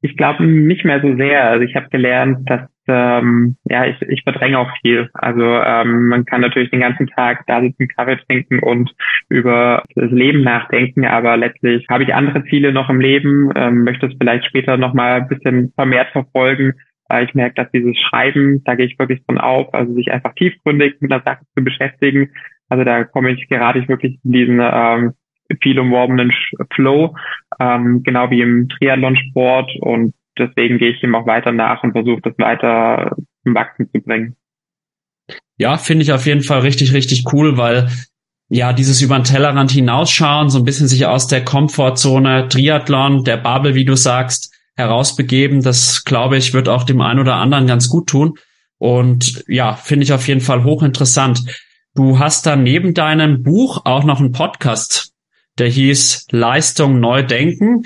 [0.02, 1.44] Ich glaube nicht mehr so sehr.
[1.48, 5.08] Also ich habe gelernt, dass ähm, ja ich, ich verdränge auch viel.
[5.14, 8.94] Also ähm, man kann natürlich den ganzen Tag da sitzen, Kaffee trinken und
[9.28, 14.06] über das Leben nachdenken, aber letztlich habe ich andere Ziele noch im Leben, ähm, möchte
[14.06, 16.74] es vielleicht später noch mal ein bisschen vermehrt verfolgen.
[17.08, 20.34] Äh, ich merke, dass dieses Schreiben, da gehe ich wirklich von auf, also sich einfach
[20.34, 22.30] tiefgründig mit einer Sache zu beschäftigen.
[22.68, 25.12] Also da komme ich gerade ich wirklich in diesen ähm,
[25.62, 26.32] viel umworbenen
[26.72, 27.14] Flow,
[27.60, 32.20] ähm, genau wie im Triathlonsport und deswegen gehe ich ihm auch weiter nach und versuche
[32.22, 34.36] das weiter zum Wachsen zu bringen.
[35.56, 37.88] Ja, finde ich auf jeden Fall richtig, richtig cool, weil
[38.48, 43.38] ja, dieses über den Tellerrand hinausschauen, so ein bisschen sich aus der Komfortzone Triathlon, der
[43.38, 47.88] Bubble, wie du sagst, herausbegeben, das glaube ich, wird auch dem einen oder anderen ganz
[47.88, 48.34] gut tun.
[48.78, 51.42] Und ja, finde ich auf jeden Fall hochinteressant.
[51.94, 55.12] Du hast dann neben deinem Buch auch noch einen Podcast,
[55.58, 57.84] der hieß Leistung neu denken.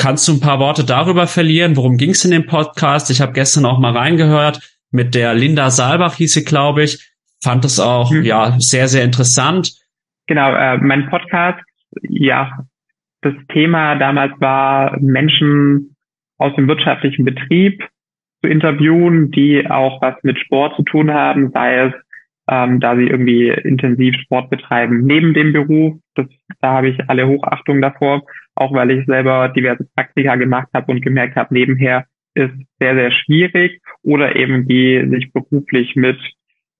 [0.00, 1.76] Kannst du ein paar Worte darüber verlieren?
[1.76, 3.10] Worum ging es in dem Podcast?
[3.10, 4.78] Ich habe gestern auch mal reingehört.
[4.90, 7.12] Mit der Linda Saalbach hieß sie, glaube ich.
[7.44, 8.22] Fand es auch mhm.
[8.22, 9.74] ja sehr, sehr interessant.
[10.26, 11.62] Genau, äh, mein Podcast,
[12.00, 12.64] ja,
[13.20, 15.96] das Thema damals war Menschen
[16.38, 17.86] aus dem wirtschaftlichen Betrieb
[18.42, 21.92] zu interviewen, die auch was mit Sport zu tun haben, sei es,
[22.48, 26.00] ähm, da sie irgendwie intensiv Sport betreiben neben dem Beruf.
[26.14, 26.26] Das,
[26.62, 28.22] da habe ich alle Hochachtung davor,
[28.60, 33.10] auch weil ich selber diverse Praktika gemacht habe und gemerkt habe, nebenher ist sehr, sehr
[33.10, 33.80] schwierig.
[34.02, 36.18] Oder eben die sich beruflich mit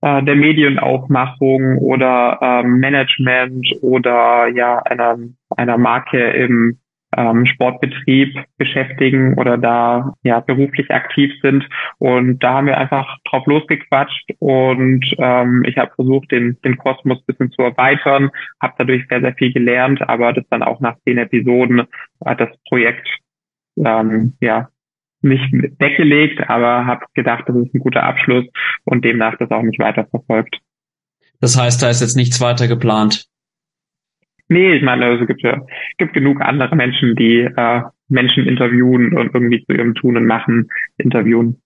[0.03, 5.19] äh, der Medienaufmachung oder ähm, Management oder ja einer,
[5.57, 6.79] einer Marke im
[7.17, 11.69] ähm, Sportbetrieb beschäftigen oder da ja beruflich aktiv sind.
[11.99, 17.23] Und da haben wir einfach drauf losgequatscht und ähm, ich habe versucht, den, den Kosmos
[17.25, 21.19] bisschen zu erweitern, habe dadurch sehr, sehr viel gelernt, aber das dann auch nach zehn
[21.19, 21.83] Episoden
[22.25, 23.09] hat das Projekt
[23.77, 24.69] ähm, ja
[25.23, 28.47] nicht weggelegt, aber habe gedacht, das ist ein guter Abschluss
[28.85, 30.59] und demnach das auch nicht weiter verfolgt.
[31.41, 33.30] Das heißt, da ist jetzt nichts weiter geplant.
[34.53, 35.65] Nee, ich meine, es gibt ja
[35.97, 40.69] gibt genug andere Menschen, die äh, Menschen interviewen und irgendwie zu ihrem Tun und Machen
[40.99, 41.63] interviewen.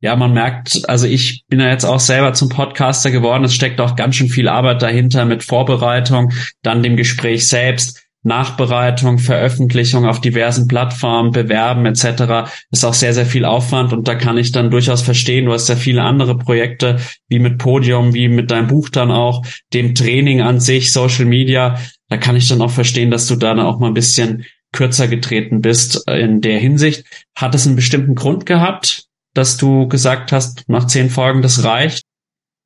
[0.00, 3.42] Ja, man merkt, also ich bin ja jetzt auch selber zum Podcaster geworden.
[3.42, 6.32] Es steckt auch ganz schön viel Arbeit dahinter mit Vorbereitung,
[6.62, 8.07] dann dem Gespräch selbst.
[8.22, 12.50] Nachbereitung, Veröffentlichung auf diversen Plattformen, Bewerben etc.
[12.70, 15.68] ist auch sehr, sehr viel Aufwand und da kann ich dann durchaus verstehen, du hast
[15.68, 20.40] ja viele andere Projekte, wie mit Podium, wie mit deinem Buch dann auch, dem Training
[20.40, 21.78] an sich, Social Media,
[22.08, 25.08] da kann ich dann auch verstehen, dass du da dann auch mal ein bisschen kürzer
[25.08, 27.04] getreten bist in der Hinsicht.
[27.34, 29.04] Hat es einen bestimmten Grund gehabt,
[29.34, 32.02] dass du gesagt hast, nach zehn Folgen, das reicht?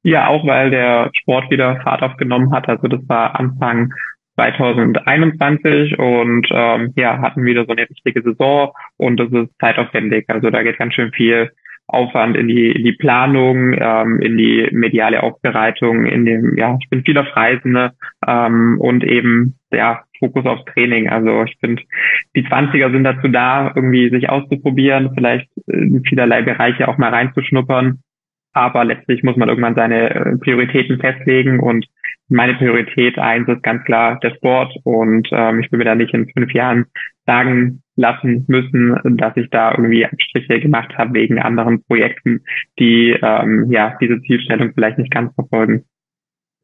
[0.05, 2.69] Ja, auch weil der Sport wieder Fahrt aufgenommen hat.
[2.69, 3.93] Also das war Anfang
[4.35, 10.25] 2021 und ähm, ja, hatten wieder so eine richtige Saison und das ist zeitaufwendig.
[10.29, 11.51] Also da geht ganz schön viel
[11.87, 16.89] Aufwand in die, in die Planung, ähm, in die mediale Aufbereitung, in dem, ja, ich
[16.89, 17.93] bin viel auf Reisen ne,
[18.27, 21.09] ähm, und eben, ja, Fokus aufs Training.
[21.09, 21.83] Also ich finde,
[22.37, 28.03] die 20er sind dazu da, irgendwie sich auszuprobieren, vielleicht in vielerlei Bereiche auch mal reinzuschnuppern.
[28.53, 31.87] Aber letztlich muss man irgendwann seine äh, Prioritäten festlegen und
[32.29, 36.15] meine Priorität eins ist ganz klar der Sport und ähm, ich will mir da nicht
[36.15, 36.87] in fünf Jahren
[37.27, 42.41] sagen lassen müssen, dass ich da irgendwie Abstriche gemacht habe wegen anderen Projekten,
[42.79, 45.85] die ähm, ja diese Zielstellung vielleicht nicht ganz verfolgen.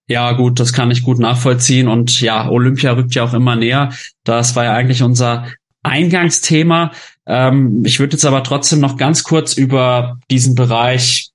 [0.09, 1.87] Ja, gut, das kann ich gut nachvollziehen.
[1.87, 3.91] Und ja, Olympia rückt ja auch immer näher.
[4.25, 5.47] Das war ja eigentlich unser
[5.83, 6.93] Eingangsthema.
[7.27, 11.31] Ähm, ich würde jetzt aber trotzdem noch ganz kurz über diesen Bereich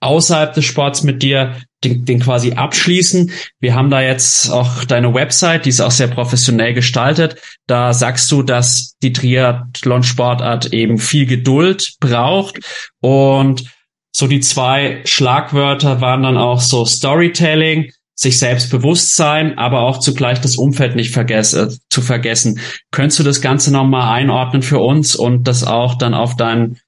[0.00, 3.30] außerhalb des Sports mit dir den, den quasi abschließen.
[3.60, 7.36] Wir haben da jetzt auch deine Website, die ist auch sehr professionell gestaltet.
[7.66, 12.58] Da sagst du, dass die Triathlon-Sportart eben viel Geduld braucht
[13.00, 13.64] und
[14.12, 20.00] so die zwei Schlagwörter waren dann auch so Storytelling, sich selbst bewusst sein, aber auch
[20.00, 22.58] zugleich das Umfeld nicht vergesse, zu vergessen.
[22.90, 26.80] Könntest du das Ganze nochmal einordnen für uns und das auch dann auf deinen,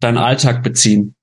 [0.00, 1.14] deinen Alltag beziehen?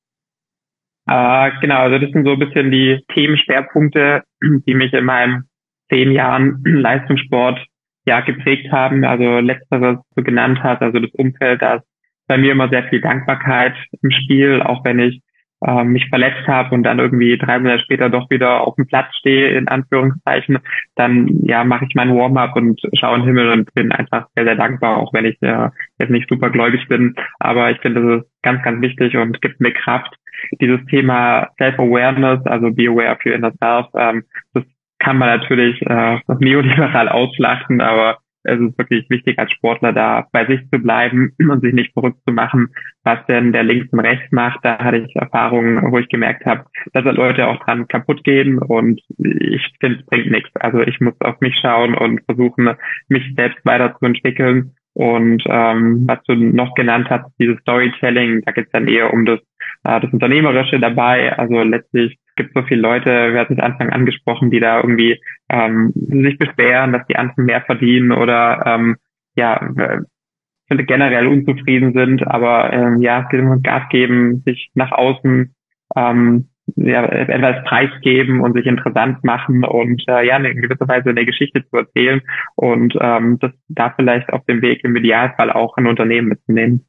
[1.08, 4.24] Äh, genau, also das sind so ein bisschen die Themenschwerpunkte,
[4.67, 5.50] die mich in meinen
[5.89, 7.65] zehn Jahren Leistungssport
[8.06, 9.04] ja geprägt haben.
[9.06, 11.82] Also letzteres du genannt hast, also das Umfeld, da
[12.28, 15.22] bei mir immer sehr viel Dankbarkeit im Spiel, auch wenn ich
[15.65, 19.15] äh, mich verletzt habe und dann irgendwie drei Monate später doch wieder auf dem Platz
[19.17, 20.60] stehe, in Anführungszeichen,
[20.96, 24.46] dann ja mache ich mein Warm-up und schaue in den Himmel und bin einfach sehr,
[24.46, 27.15] sehr dankbar, auch wenn ich äh, jetzt nicht super gläubig bin.
[27.39, 30.13] Aber ich finde, das ist ganz, ganz wichtig und gibt mir Kraft,
[30.62, 34.63] dieses Thema Self-Awareness, also Be Aware of Your Inner Self, ähm, das
[35.00, 38.17] kann man natürlich äh, neoliberal ausschlachten, aber
[38.48, 42.20] es ist wirklich wichtig, als Sportler da bei sich zu bleiben und sich nicht verrückt
[42.26, 42.70] zu machen,
[43.04, 44.60] was denn der links und rechts macht.
[44.64, 48.60] Da hatte ich Erfahrungen, wo ich gemerkt habe, dass da Leute auch dran kaputt gehen
[48.60, 50.56] und ich finde, es bringt nichts.
[50.56, 52.70] Also ich muss auf mich schauen und versuchen,
[53.10, 54.74] mich selbst weiterzuentwickeln.
[54.94, 59.26] Und ähm, was du noch genannt hast, dieses Storytelling, da geht es dann eher um
[59.26, 59.40] das
[59.84, 61.38] äh, das Unternehmerische dabei.
[61.38, 65.19] Also letztlich gibt es so viele Leute, wir hatten es Anfang angesprochen, die da irgendwie
[65.50, 68.95] ähm, sich beschweren, dass die anderen mehr verdienen oder ähm,
[69.36, 69.60] ja
[70.69, 73.28] generell unzufrieden sind, aber ähm, ja,
[73.63, 75.56] Gas geben, sich nach außen
[75.95, 81.26] ähm, ja, etwas preisgeben und sich interessant machen und äh, ja, in gewisser Weise eine
[81.26, 82.21] Geschichte zu erzählen
[82.56, 86.86] und ähm, das da vielleicht auf dem Weg im Idealfall auch ein Unternehmen mitzunehmen.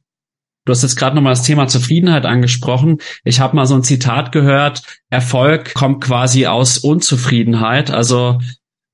[0.69, 2.99] Du hast jetzt gerade nochmal das Thema Zufriedenheit angesprochen.
[3.23, 7.89] Ich habe mal so ein Zitat gehört, Erfolg kommt quasi aus Unzufriedenheit.
[7.89, 8.37] Also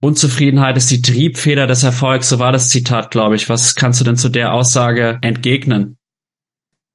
[0.02, 3.50] Unzufriedenheit ist die Triebfeder des Erfolgs, so war das Zitat, glaube ich.
[3.50, 5.98] Was kannst du denn zu der Aussage entgegnen?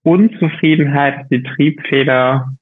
[0.03, 2.57] Unzufriedenheit ist die Triebfeder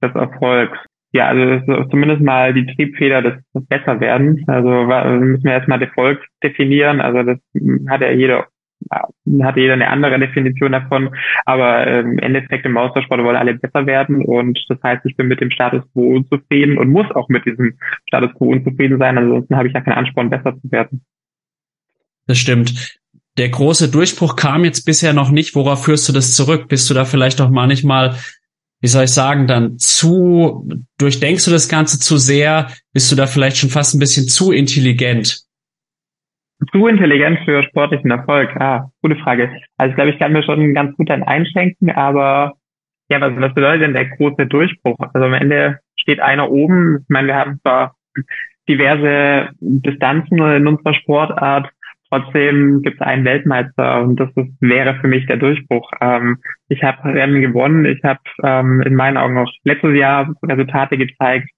[0.00, 0.78] des Erfolgs.
[1.12, 4.46] Ja, also zumindest mal die Triebfeder des, des Besserwerdens.
[4.46, 7.00] Also müssen wir erstmal Erfolg definieren.
[7.00, 7.38] Also das
[7.88, 8.46] hat ja jeder
[8.90, 13.86] hat jeder eine andere Definition davon, aber ähm, im Endeffekt im Austauschsport wollen alle besser
[13.86, 17.44] werden und das heißt, ich bin mit dem Status quo unzufrieden und muss auch mit
[17.46, 21.04] diesem Status quo unzufrieden sein, ansonsten habe ich ja keinen Ansporn, besser zu werden.
[22.26, 22.98] Das stimmt.
[23.36, 25.56] Der große Durchbruch kam jetzt bisher noch nicht.
[25.56, 26.68] Worauf führst du das zurück?
[26.68, 28.16] Bist du da vielleicht auch manchmal
[28.84, 32.70] wie soll ich sagen, dann zu, durchdenkst du das Ganze zu sehr?
[32.92, 35.40] Bist du da vielleicht schon fast ein bisschen zu intelligent?
[36.72, 38.54] Zu intelligent für sportlichen Erfolg?
[38.60, 39.50] Ah, gute Frage.
[39.76, 42.54] Also ich glaube, ich kann mir schon ganz gut dann einschenken, aber
[43.08, 44.96] ja, was, was bedeutet denn der große Durchbruch?
[45.12, 46.98] Also am Ende steht einer oben.
[47.02, 47.96] Ich meine, wir haben zwar
[48.68, 51.70] diverse Distanzen in unserer Sportart,
[52.14, 55.90] Trotzdem gibt es einen Weltmeister und das ist, wäre für mich der Durchbruch.
[56.00, 57.84] Ähm, ich habe Rennen gewonnen.
[57.86, 61.48] Ich habe ähm, in meinen Augen auch letztes Jahr Resultate gezeigt,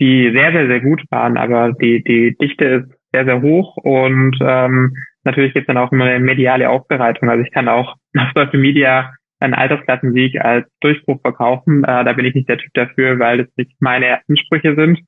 [0.00, 1.36] die sehr, sehr, sehr gut waren.
[1.36, 5.92] Aber die, die Dichte ist sehr, sehr hoch und ähm, natürlich gibt es dann auch
[5.92, 7.30] immer eine mediale Aufbereitung.
[7.30, 11.84] Also ich kann auch auf Social Media einen Altersklassensieg als Durchbruch verkaufen.
[11.84, 15.00] Äh, da bin ich nicht der Typ dafür, weil das nicht meine Ansprüche sind.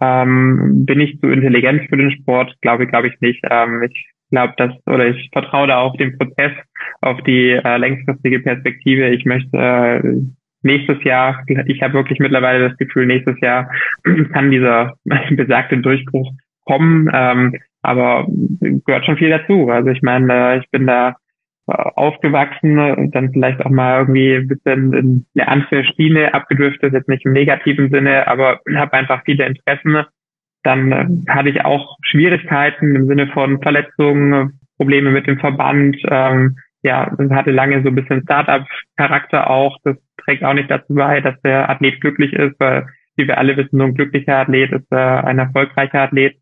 [0.00, 2.54] Ähm, bin ich zu intelligent für den Sport?
[2.60, 3.42] Glaube, glaube ich nicht.
[3.50, 6.52] Ähm, ich glaube, dass oder ich vertraue da auf den Prozess,
[7.00, 9.08] auf die äh, längfristige Perspektive.
[9.08, 10.02] Ich möchte äh,
[10.62, 13.70] nächstes Jahr, ich habe wirklich mittlerweile das Gefühl, nächstes Jahr
[14.32, 14.94] kann dieser
[15.30, 16.32] besagte Durchbruch
[16.68, 18.26] kommen, ähm, aber
[18.60, 19.68] gehört schon viel dazu.
[19.70, 21.16] Also ich meine, äh, ich bin da
[21.66, 26.92] äh, aufgewachsen und dann vielleicht auch mal irgendwie ein bisschen in eine andere Schiene abgedriftet,
[26.92, 30.04] jetzt nicht im negativen Sinne, aber habe einfach viele Interessen
[30.62, 35.96] dann äh, hatte ich auch Schwierigkeiten im Sinne von Verletzungen, Probleme mit dem Verband.
[36.08, 39.76] Ähm, ja, hatte lange so ein bisschen Startup-Charakter auch.
[39.84, 43.56] Das trägt auch nicht dazu bei, dass der Athlet glücklich ist, weil, wie wir alle
[43.56, 46.36] wissen, so ein glücklicher Athlet ist äh, ein erfolgreicher Athlet.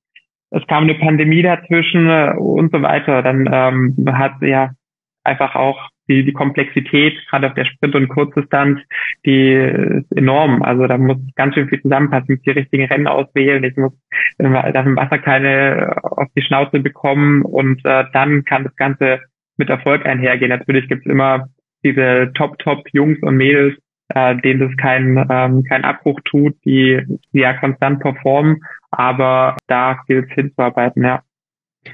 [0.56, 3.22] Es kam eine Pandemie dazwischen äh, und so weiter.
[3.22, 4.70] Dann ähm, hat ja
[5.24, 8.80] einfach auch die, die Komplexität, gerade auf der Sprint- und Kurzdistanz,
[9.24, 10.62] die ist enorm.
[10.62, 12.40] Also da muss ganz schön viel zusammenpassen.
[12.46, 13.64] Die richtigen Rennen auswählen.
[13.64, 13.92] Ich muss
[14.38, 19.20] darf im Wasser keine auf die Schnauze bekommen und äh, dann kann das Ganze
[19.56, 20.50] mit Erfolg einhergehen.
[20.50, 21.48] Natürlich gibt es immer
[21.84, 23.76] diese Top-Top-Jungs und Mädels,
[24.08, 29.98] äh, denen das kein, ähm, kein Abbruch tut, die, die ja konstant performen, aber da
[30.06, 31.22] gilt es hinzuarbeiten, ja.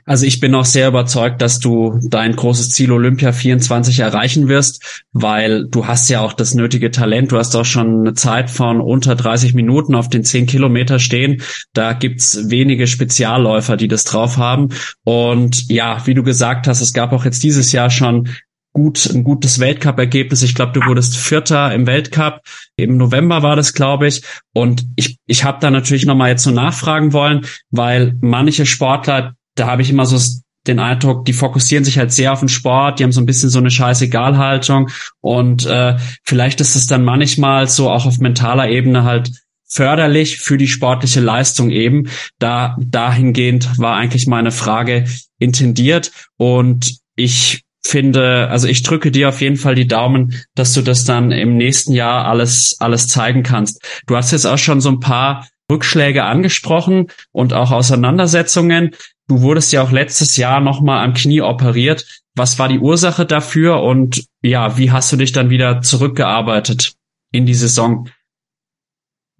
[0.05, 5.05] Also ich bin auch sehr überzeugt, dass du dein großes Ziel Olympia 24 erreichen wirst,
[5.12, 7.33] weil du hast ja auch das nötige Talent.
[7.33, 11.42] Du hast auch schon eine Zeit von unter 30 Minuten auf den 10 Kilometer stehen.
[11.72, 14.68] Da gibt's wenige Spezialläufer, die das drauf haben.
[15.05, 18.29] Und ja, wie du gesagt hast, es gab auch jetzt dieses Jahr schon
[18.72, 20.42] gut, ein gutes Weltcup-Ergebnis.
[20.42, 22.40] Ich glaube, du wurdest Vierter im Weltcup.
[22.76, 24.22] Im November war das, glaube ich.
[24.54, 29.66] Und ich, ich habe da natürlich nochmal jetzt so nachfragen wollen, weil manche Sportler, da
[29.66, 30.18] habe ich immer so
[30.66, 33.50] den Eindruck, die fokussieren sich halt sehr auf den Sport, die haben so ein bisschen
[33.50, 39.02] so eine Scheißegalhaltung und äh, vielleicht ist es dann manchmal so auch auf mentaler Ebene
[39.02, 39.32] halt
[39.66, 42.08] förderlich für die sportliche Leistung eben.
[42.38, 45.06] Da dahingehend war eigentlich meine Frage
[45.38, 50.83] intendiert und ich finde, also ich drücke dir auf jeden Fall die Daumen, dass du
[50.83, 53.83] das dann im nächsten Jahr alles alles zeigen kannst.
[54.07, 58.90] Du hast jetzt auch schon so ein paar Rückschläge angesprochen und auch Auseinandersetzungen.
[59.29, 62.07] Du wurdest ja auch letztes Jahr nochmal am Knie operiert.
[62.35, 66.95] Was war die Ursache dafür und ja, wie hast du dich dann wieder zurückgearbeitet
[67.31, 68.09] in die Saison?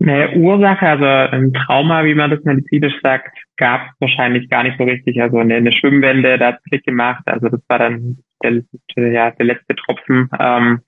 [0.01, 4.77] Eine Ursache, also ein Trauma, wie man das medizinisch sagt, gab es wahrscheinlich gar nicht
[4.79, 5.21] so richtig.
[5.21, 7.23] Also eine, eine Schwimmwende, da hat Klick gemacht.
[7.27, 8.63] Also das war dann der,
[8.97, 10.29] ja, der letzte Tropfen.
[10.41, 10.81] Ähm,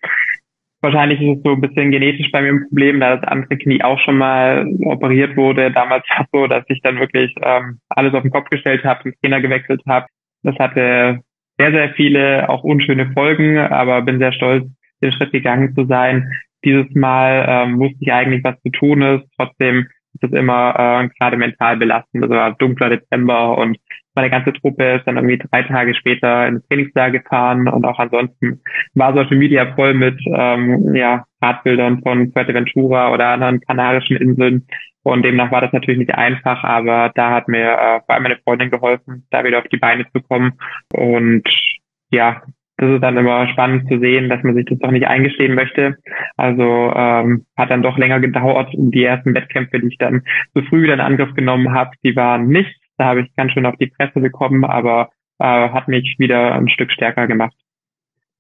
[0.85, 3.83] Wahrscheinlich ist es so ein bisschen genetisch bei mir ein Problem, da das andere Knie
[3.83, 5.72] auch schon mal operiert wurde.
[5.72, 9.05] Damals war es so, dass ich dann wirklich ähm, alles auf den Kopf gestellt habe,
[9.05, 10.05] den Trainer gewechselt habe.
[10.43, 11.20] Das hatte
[11.57, 14.66] sehr, sehr viele auch unschöne Folgen, aber bin sehr stolz,
[15.03, 16.31] den Schritt gegangen zu sein.
[16.65, 19.25] Dieses Mal ähm, wusste ich eigentlich, was zu tun ist.
[19.37, 22.23] Trotzdem ist es immer äh, gerade mental belastend.
[22.23, 23.79] Also war dunkler Dezember und
[24.15, 28.61] meine ganze Truppe ist dann irgendwie drei Tage später ins Trainingslager gefahren und auch ansonsten
[28.95, 34.67] war Social Media voll mit ähm, ja, Radbildern von Fuerteventura oder anderen kanarischen Inseln.
[35.03, 38.39] Und demnach war das natürlich nicht einfach, aber da hat mir äh, vor allem meine
[38.39, 40.53] Freundin geholfen, da wieder auf die Beine zu kommen.
[40.93, 41.43] Und
[42.11, 42.43] ja,
[42.77, 45.97] das ist dann immer spannend zu sehen, dass man sich das doch nicht eingestehen möchte.
[46.37, 46.62] Also
[46.95, 48.70] ähm, hat dann doch länger gedauert.
[48.72, 50.22] Die ersten Wettkämpfe, die ich dann
[50.55, 52.75] zu früh wieder in Angriff genommen habe, die waren nichts.
[52.99, 56.68] Da habe ich ganz schön auf die Presse bekommen, aber äh, hat mich wieder ein
[56.68, 57.55] Stück stärker gemacht.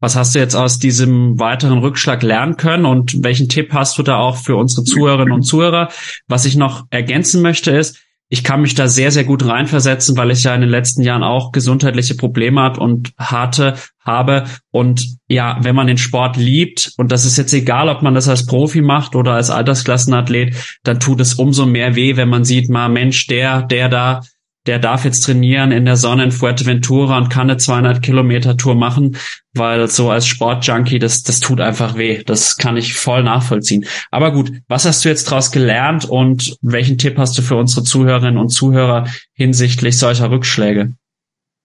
[0.00, 4.02] Was hast du jetzt aus diesem weiteren Rückschlag lernen können und welchen Tipp hast du
[4.02, 5.88] da auch für unsere Zuhörerinnen und Zuhörer?
[6.28, 10.30] Was ich noch ergänzen möchte ist, ich kann mich da sehr, sehr gut reinversetzen, weil
[10.30, 14.44] ich ja in den letzten Jahren auch gesundheitliche Probleme hat und hatte, habe.
[14.70, 18.28] Und ja, wenn man den Sport liebt, und das ist jetzt egal, ob man das
[18.28, 22.70] als Profi macht oder als Altersklassenathlet, dann tut es umso mehr weh, wenn man sieht,
[22.70, 24.20] mal Mensch, der, der da
[24.66, 28.74] der darf jetzt trainieren in der Sonne in Fuerteventura und kann eine 200 Kilometer Tour
[28.74, 29.16] machen,
[29.54, 32.22] weil so als Sportjunkie, das, das tut einfach weh.
[32.24, 33.84] Das kann ich voll nachvollziehen.
[34.10, 37.84] Aber gut, was hast du jetzt daraus gelernt und welchen Tipp hast du für unsere
[37.84, 40.92] Zuhörerinnen und Zuhörer hinsichtlich solcher Rückschläge?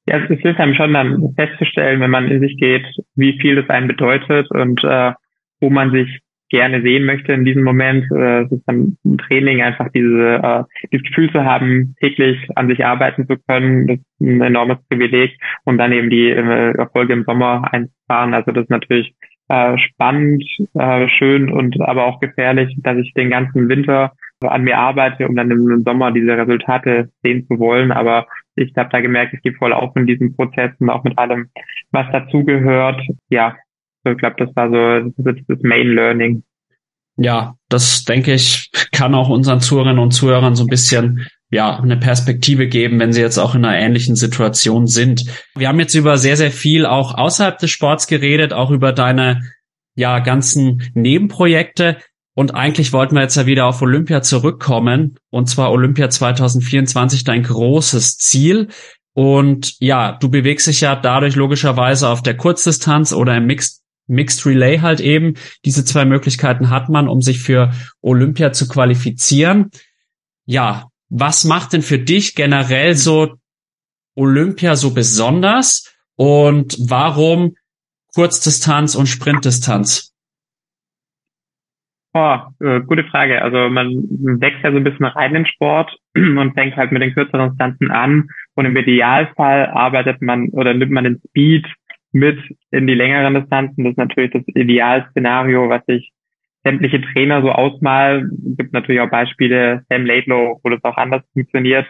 [0.07, 2.85] Ja, es hilft einem schon dann festzustellen, wenn man in sich geht,
[3.15, 5.13] wie viel das einem bedeutet und äh,
[5.59, 8.05] wo man sich gerne sehen möchte in diesem Moment.
[8.11, 12.85] Äh, ist dann ein Training, einfach diese, äh, dieses Gefühl zu haben, täglich an sich
[12.85, 13.87] arbeiten zu können.
[13.87, 15.37] Das ist ein enormes Privileg.
[15.65, 18.33] Und dann eben die äh, Erfolge im Sommer einzufahren.
[18.33, 19.13] Also das ist natürlich
[19.49, 20.43] äh, spannend,
[20.75, 25.35] äh, schön und aber auch gefährlich, dass ich den ganzen Winter an mir arbeite, um
[25.35, 27.91] dann im Sommer diese Resultate sehen zu wollen.
[27.91, 31.49] Aber ich habe da gemerkt, ich gehe voll auf in diesen Prozessen, auch mit allem,
[31.91, 33.01] was dazugehört.
[33.29, 33.55] Ja,
[34.03, 36.43] ich glaube, das war so das, das Main Learning.
[37.17, 41.97] Ja, das denke ich, kann auch unseren Zuhörerinnen und Zuhörern so ein bisschen ja, eine
[41.97, 45.25] Perspektive geben, wenn sie jetzt auch in einer ähnlichen Situation sind.
[45.55, 49.41] Wir haben jetzt über sehr, sehr viel auch außerhalb des Sports geredet, auch über deine
[49.95, 51.97] ja, ganzen Nebenprojekte.
[52.35, 55.17] Und eigentlich wollten wir jetzt ja wieder auf Olympia zurückkommen.
[55.29, 58.69] Und zwar Olympia 2024, dein großes Ziel.
[59.13, 64.45] Und ja, du bewegst dich ja dadurch logischerweise auf der Kurzdistanz oder im Mixed Mixed
[64.45, 65.35] Relay halt eben.
[65.65, 69.69] Diese zwei Möglichkeiten hat man, um sich für Olympia zu qualifizieren.
[70.45, 73.35] Ja, was macht denn für dich generell so
[74.15, 77.55] Olympia so besonders und warum
[78.13, 80.13] Kurzdistanz und Sprintdistanz?
[82.13, 83.41] Oh, äh, gute Frage.
[83.41, 83.91] Also man
[84.41, 87.91] wächst ja so ein bisschen rein in Sport und fängt halt mit den kürzeren Distanzen
[87.91, 91.67] an und im Idealfall arbeitet man oder nimmt man den Speed
[92.11, 92.39] mit
[92.71, 93.83] in die längeren Distanzen.
[93.83, 96.11] Das ist natürlich das Idealszenario, was sich
[96.63, 98.31] sämtliche Trainer so ausmalen.
[98.51, 101.87] Es gibt natürlich auch Beispiele, Sam Laidlow, wo das auch anders funktioniert.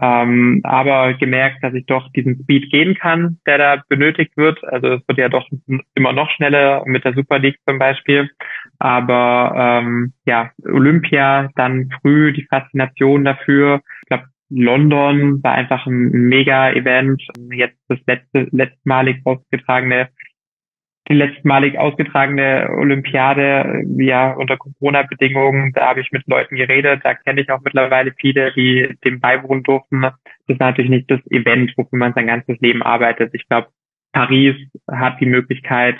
[0.00, 4.62] Ähm, aber gemerkt, dass ich doch diesen Speed gehen kann, der da benötigt wird.
[4.64, 5.46] Also es wird ja doch
[5.94, 8.30] immer noch schneller mit der Super League zum Beispiel.
[8.78, 13.80] Aber ähm, ja, Olympia, dann früh die Faszination dafür.
[14.02, 17.22] Ich glaube, London war einfach ein Mega-Event.
[17.52, 20.08] Jetzt das letzte, letztmalig ausgetragene,
[21.08, 27.40] die letztmalig ausgetragene Olympiade, ja, unter Corona-Bedingungen, da habe ich mit Leuten geredet, da kenne
[27.40, 30.02] ich auch mittlerweile viele, die dem beiwohnen durften.
[30.02, 30.14] Das
[30.46, 33.34] ist natürlich nicht das Event, wofür man sein ganzes Leben arbeitet.
[33.34, 33.68] Ich glaube,
[34.12, 34.54] Paris
[34.90, 35.96] hat die Möglichkeit,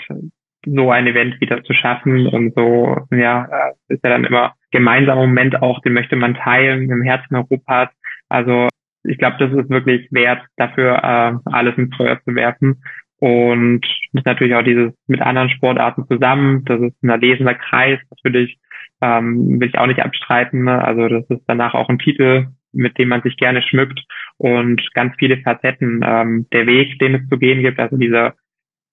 [0.65, 3.49] so ein Event wieder zu schaffen und so, ja,
[3.89, 7.89] ist ja dann immer gemeinsamer Moment auch, den möchte man teilen im Herzen Europas
[8.29, 8.69] also
[9.03, 12.81] ich glaube, das ist wirklich wert, dafür äh, alles ins Feuer zu werfen.
[13.19, 16.65] Und ist natürlich auch dieses mit anderen Sportarten zusammen.
[16.65, 18.57] Das ist ein erlesender Kreis, natürlich
[19.01, 20.63] ähm, will ich auch nicht abstreiten.
[20.63, 20.83] Ne?
[20.83, 24.01] Also das ist danach auch ein Titel, mit dem man sich gerne schmückt
[24.37, 26.01] und ganz viele Facetten.
[26.03, 28.33] Ähm, der Weg, den es zu gehen gibt, also dieser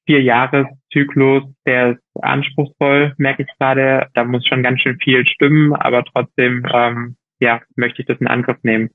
[0.07, 4.09] vier Jahreszyklus, der ist anspruchsvoll, merke ich gerade.
[4.15, 8.27] Da muss schon ganz schön viel stimmen, aber trotzdem ähm, ja, möchte ich das in
[8.27, 8.91] Angriff nehmen.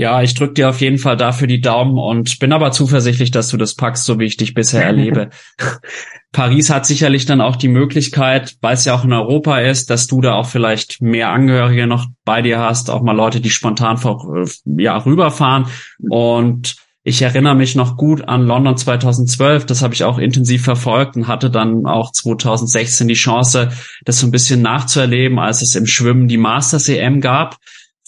[0.00, 3.48] Ja, ich drücke dir auf jeden Fall dafür die Daumen und bin aber zuversichtlich, dass
[3.48, 5.28] du das packst, so wie ich dich bisher erlebe.
[6.32, 10.06] Paris hat sicherlich dann auch die Möglichkeit, weil es ja auch in Europa ist, dass
[10.06, 13.98] du da auch vielleicht mehr Angehörige noch bei dir hast, auch mal Leute, die spontan
[13.98, 15.66] vor, ja, rüberfahren.
[16.08, 21.16] Und ich erinnere mich noch gut an London 2012, das habe ich auch intensiv verfolgt
[21.16, 23.68] und hatte dann auch 2016 die Chance,
[24.06, 27.58] das so ein bisschen nachzuerleben, als es im Schwimmen die Masters EM gab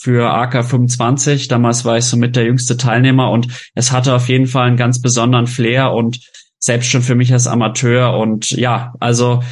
[0.02, 1.46] für AK 25.
[1.46, 3.46] Damals war ich so mit der jüngste Teilnehmer und
[3.76, 6.18] es hatte auf jeden Fall einen ganz besonderen Flair und
[6.58, 8.18] selbst schon für mich als Amateur.
[8.18, 9.44] Und ja, also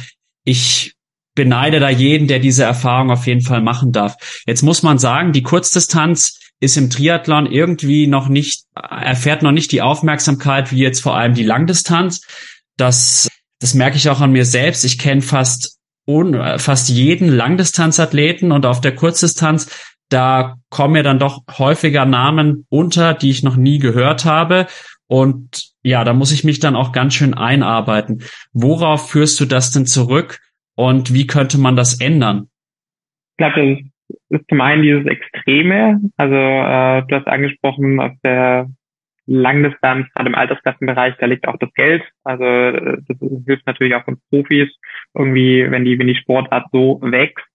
[0.43, 0.95] ich
[1.35, 4.43] beneide da jeden, der diese Erfahrung auf jeden Fall machen darf.
[4.45, 9.71] Jetzt muss man sagen, die Kurzdistanz ist im Triathlon irgendwie noch nicht, erfährt noch nicht
[9.71, 12.25] die Aufmerksamkeit wie jetzt vor allem die Langdistanz.
[12.75, 13.29] Das,
[13.59, 14.83] das merke ich auch an mir selbst.
[14.83, 15.77] Ich kenne fast
[16.57, 19.69] fast jeden Langdistanzathleten und auf der Kurzdistanz
[20.11, 24.67] da kommen mir dann doch häufiger Namen unter, die ich noch nie gehört habe.
[25.07, 28.23] Und ja, da muss ich mich dann auch ganz schön einarbeiten.
[28.53, 30.39] Worauf führst du das denn zurück
[30.75, 32.49] und wie könnte man das ändern?
[33.31, 33.83] Ich glaube,
[34.29, 35.99] das ist zum einen dieses Extreme.
[36.17, 38.69] Also äh, du hast angesprochen, auf der
[39.27, 42.03] Langdistanz, gerade im Altersklassenbereich, da liegt auch das Geld.
[42.23, 42.43] Also
[43.07, 44.69] das hilft natürlich auch uns Profis
[45.13, 47.45] irgendwie, wenn die, wenn die Sportart so wächst.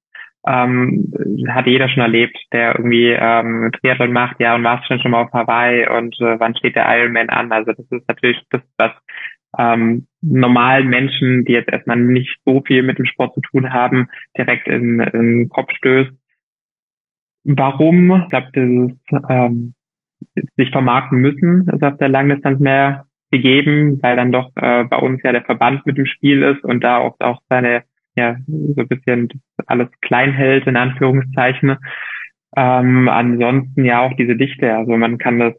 [0.47, 1.13] Ähm,
[1.49, 5.23] hat jeder schon erlebt, der irgendwie ähm, Triathlon macht, ja, und warst schon schon mal
[5.23, 7.51] auf Hawaii und äh, wann steht der Ironman an?
[7.53, 8.93] Also das ist natürlich das, was
[9.59, 14.09] ähm, normalen Menschen, die jetzt erstmal nicht so viel mit dem Sport zu tun haben,
[14.37, 16.13] direkt in, in den Kopf stößt.
[17.45, 18.23] Warum?
[18.23, 19.75] Ich glaube, dieses ähm,
[20.57, 25.23] sich vermarkten müssen, ist auf der Langdistanz mehr gegeben, weil dann doch äh, bei uns
[25.23, 27.85] ja der Verband mit dem Spiel ist und da oft auch seine,
[28.17, 29.29] ja, so ein bisschen
[29.67, 31.77] alles klein hält, in Anführungszeichen.
[32.57, 34.75] Ähm, ansonsten ja auch diese Dichte.
[34.75, 35.55] Also man kann das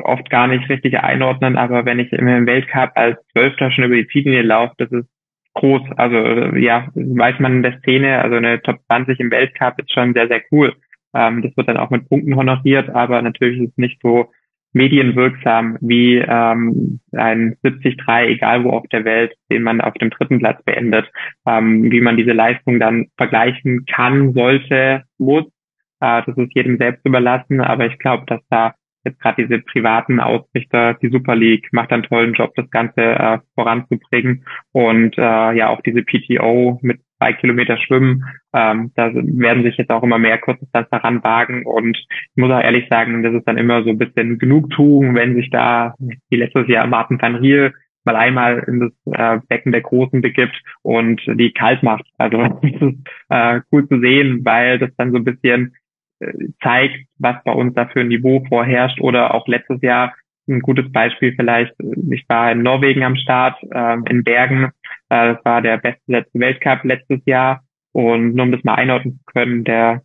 [0.00, 4.08] oft gar nicht richtig einordnen, aber wenn ich im Weltcup als Zwölfter schon über die
[4.08, 5.08] Ziellinie laufe, das ist
[5.54, 5.82] groß.
[5.96, 6.16] Also
[6.56, 10.28] ja, weiß man in der Szene, also eine Top 20 im Weltcup ist schon sehr,
[10.28, 10.74] sehr cool.
[11.14, 14.32] Ähm, das wird dann auch mit Punkten honoriert, aber natürlich ist es nicht so
[14.74, 20.40] medienwirksam wie ähm, ein 73, egal wo auf der Welt, den man auf dem dritten
[20.40, 21.10] Platz beendet.
[21.46, 25.44] Ähm, wie man diese Leistung dann vergleichen kann, sollte, muss,
[26.00, 30.18] äh, das ist jedem selbst überlassen, aber ich glaube, dass da jetzt gerade diese privaten
[30.18, 35.68] Ausrichter, die Super League macht einen tollen Job, das Ganze äh, voranzubringen und äh, ja
[35.68, 40.38] auch diese PTO mit zwei Kilometer Schwimmen, ähm, da werden sich jetzt auch immer mehr
[40.38, 41.64] Kurzdistanz daran wagen.
[41.64, 45.34] Und ich muss auch ehrlich sagen, das ist dann immer so ein bisschen Genugtuung, wenn
[45.34, 45.94] sich da
[46.28, 47.72] wie letztes Jahr Martin van Riel
[48.04, 52.04] mal einmal in das äh, Becken der Großen begibt und die kalt macht.
[52.18, 52.98] Also das ist
[53.30, 55.74] äh, cool zu sehen, weil das dann so ein bisschen
[56.62, 59.00] zeigt, was bei uns da für ein Niveau vorherrscht.
[59.00, 60.14] Oder auch letztes Jahr
[60.48, 61.74] ein gutes Beispiel vielleicht,
[62.10, 64.70] ich war in Norwegen am Start, äh, in Bergen,
[65.08, 69.24] äh, das war der beste Weltcup letztes Jahr und nur um das mal einordnen zu
[69.32, 70.02] können, der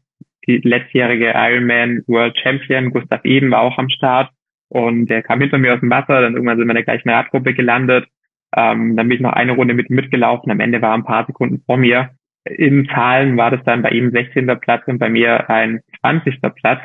[0.48, 4.30] die letztjährige Ironman World Champion Gustav Eden war auch am Start
[4.70, 7.10] und der kam hinter mir aus dem Wasser, dann irgendwann sind wir in der gleichen
[7.10, 8.08] Radgruppe gelandet,
[8.56, 11.62] ähm, dann bin ich noch eine Runde mit mitgelaufen, am Ende war ein paar Sekunden
[11.66, 12.10] vor mir
[12.46, 14.48] in Zahlen war das dann bei ihm 16.
[14.60, 16.40] Platz und bei mir ein 20.
[16.56, 16.82] Platz,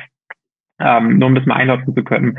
[0.79, 2.37] ähm, nur um das mal einordnen zu können.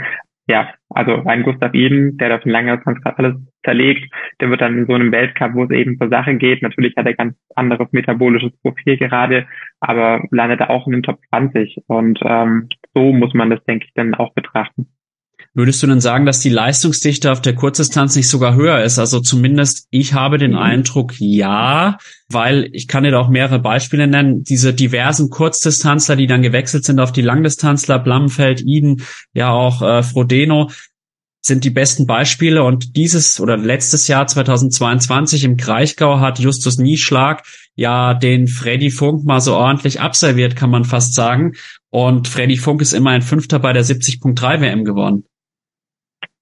[0.49, 3.35] Ja, also ein Gustav Eden, der das in langer Zeit gerade alles
[3.65, 4.09] zerlegt,
[4.41, 7.07] der wird dann in so einem Weltcup, wo es eben zur Sache geht, natürlich hat
[7.07, 9.49] er ganz anderes metabolisches Profil gerade,
[9.81, 13.87] aber landet er auch in den Top 20 und ähm, so muss man das, denke
[13.87, 14.87] ich, dann auch betrachten.
[15.57, 18.99] Würdest du denn sagen, dass die Leistungsdichte auf der Kurzdistanz nicht sogar höher ist?
[18.99, 20.55] Also zumindest ich habe den.
[20.55, 21.97] Eindruck, ja,
[22.29, 24.43] weil ich kann dir da auch mehrere Beispiele nennen.
[24.43, 29.03] Diese diversen Kurzdistanzler, die dann gewechselt sind auf die Langdistanzler, Blammenfeld, Iden,
[29.33, 30.71] ja auch äh, Frodeno,
[31.41, 32.63] sind die besten Beispiele.
[32.63, 37.45] Und dieses oder letztes Jahr 2022 im Kraichgau hat Justus Nieschlag
[37.77, 41.55] ja den Freddy Funk mal so ordentlich abserviert, kann man fast sagen.
[41.89, 45.25] Und Freddy Funk ist immerhin Fünfter bei der 70.3 WM geworden.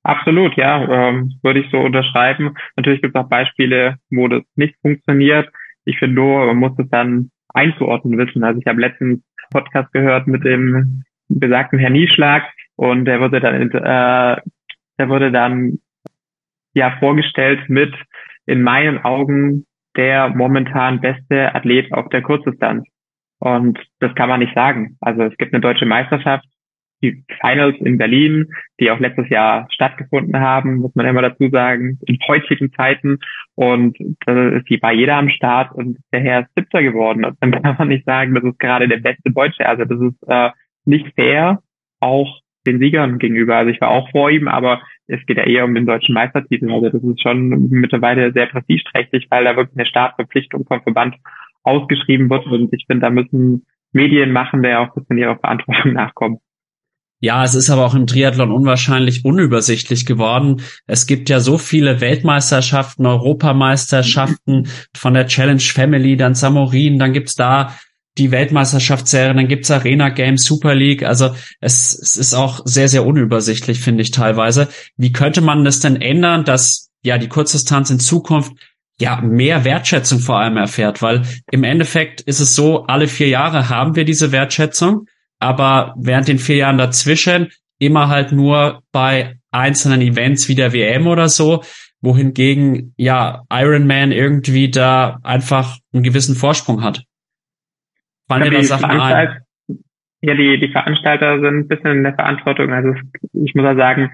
[0.05, 2.55] Absolut, ja, ähm, würde ich so unterschreiben.
[2.77, 5.51] Natürlich gibt es auch Beispiele, wo das nicht funktioniert.
[5.87, 8.45] Ich finde nur, man muss es dann einzuordnen wissen.
[8.45, 12.45] Also ich habe letztens Podcast gehört mit dem besagten Herrn Nieschlag
[12.77, 14.37] und der wurde dann, äh,
[14.99, 15.79] der wurde dann
[16.75, 17.95] ja vorgestellt mit
[18.45, 19.65] in meinen Augen
[19.97, 22.85] der momentan beste Athlet auf der Kurzdistanz.
[23.39, 24.99] Und das kann man nicht sagen.
[25.01, 26.45] Also es gibt eine deutsche Meisterschaft,
[27.05, 28.47] die Finals in Berlin,
[28.81, 33.19] die auch letztes Jahr stattgefunden haben, muss man immer dazu sagen, in heutigen Zeiten.
[33.55, 37.25] Und äh, die war jeder am Start und der Herr ist Siebter geworden.
[37.25, 39.67] Und dann kann man nicht sagen, das ist gerade der beste Deutsche.
[39.67, 40.51] Also das ist äh,
[40.85, 41.61] nicht fair,
[42.01, 43.57] auch den Siegern gegenüber.
[43.57, 46.71] Also ich war auch vor ihm, aber es geht ja eher um den deutschen Meistertitel.
[46.73, 51.17] Also das ist schon mittlerweile sehr prestigeträchtig, weil da wirklich eine Startverpflichtung vom Verband
[51.63, 52.47] ausgeschrieben wird.
[52.47, 56.39] Und ich finde, da müssen Medien machen, der auch ein bisschen ihrer Verantwortung nachkommen.
[57.25, 60.61] Ja, es ist aber auch im Triathlon unwahrscheinlich unübersichtlich geworden.
[60.87, 67.35] Es gibt ja so viele Weltmeisterschaften, Europameisterschaften von der Challenge Family, dann Samorin, dann gibt's
[67.35, 67.75] da
[68.19, 71.03] die Weltmeisterschaftsserien, dann gibt's Arena Games, Super League.
[71.03, 74.69] Also es, es ist auch sehr, sehr unübersichtlich, finde ich teilweise.
[74.99, 78.53] Wie könnte man das denn ändern, dass ja die Kurzdistanz in Zukunft
[79.01, 81.01] ja mehr Wertschätzung vor allem erfährt?
[81.01, 85.07] Weil im Endeffekt ist es so, alle vier Jahre haben wir diese Wertschätzung
[85.45, 91.07] aber während den vier Jahren dazwischen immer halt nur bei einzelnen Events wie der WM
[91.07, 91.63] oder so,
[92.01, 97.05] wohingegen ja Ironman irgendwie da einfach einen gewissen Vorsprung hat.
[98.29, 99.39] Fallen dir da Sachen ein?
[100.23, 102.73] Ja, die, die Veranstalter sind ein bisschen in der Verantwortung.
[102.73, 102.95] Also
[103.35, 104.11] ich muss ja sagen,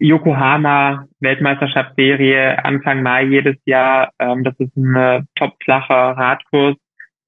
[0.00, 4.10] Yokohama Weltmeisterschaftsserie Anfang Mai jedes Jahr.
[4.18, 6.76] Ähm, das ist ein top-flacher Radkurs.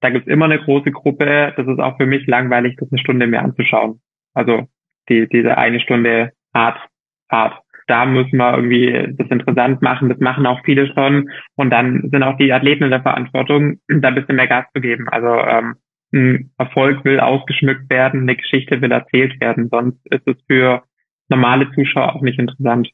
[0.01, 1.53] Da gibt's immer eine große Gruppe.
[1.57, 4.01] Das ist auch für mich langweilig, das eine Stunde mehr anzuschauen.
[4.35, 4.69] Also
[5.09, 7.63] die, diese eine Stunde Radfahrt.
[7.87, 10.09] Da müssen wir irgendwie das interessant machen.
[10.09, 11.29] Das machen auch viele schon.
[11.57, 14.81] Und dann sind auch die Athleten in der Verantwortung, da ein bisschen mehr Gas zu
[14.81, 15.09] geben.
[15.09, 15.75] Also ähm,
[16.13, 19.69] ein Erfolg will ausgeschmückt werden, eine Geschichte will erzählt werden.
[19.71, 20.83] Sonst ist es für
[21.29, 22.91] normale Zuschauer auch nicht interessant.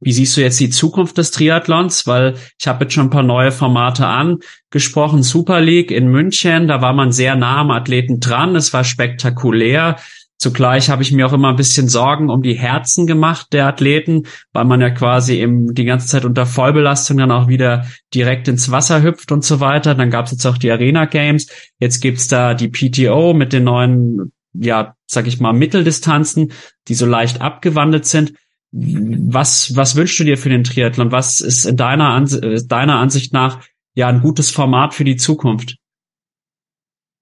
[0.00, 2.06] Wie siehst du jetzt die Zukunft des Triathlons?
[2.06, 5.22] Weil ich habe jetzt schon ein paar neue Formate angesprochen.
[5.22, 8.56] Super League in München, da war man sehr nah am Athleten dran.
[8.56, 9.96] Es war spektakulär.
[10.40, 14.22] Zugleich habe ich mir auch immer ein bisschen Sorgen um die Herzen gemacht der Athleten,
[14.54, 17.84] weil man ja quasi eben die ganze Zeit unter Vollbelastung dann auch wieder
[18.14, 19.94] direkt ins Wasser hüpft und so weiter.
[19.94, 21.46] Dann gab es jetzt auch die Arena Games.
[21.78, 26.52] Jetzt gibt's da die PTO mit den neuen, ja, sag ich mal, Mitteldistanzen,
[26.88, 28.32] die so leicht abgewandelt sind.
[28.72, 31.12] Was, was wünschst du dir für den Triathlon?
[31.12, 33.64] Was ist in deiner, Ans deiner Ansicht nach
[33.94, 35.76] ja ein gutes Format für die Zukunft?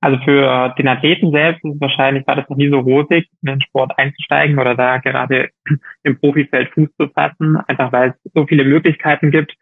[0.01, 3.63] Also für den Athleten selbst ist wahrscheinlich, war das noch nie so rosig, in den
[3.63, 5.51] Sport einzusteigen oder da gerade
[6.05, 9.55] im Profifeld Fuß zu fassen, einfach weil es so viele Möglichkeiten gibt,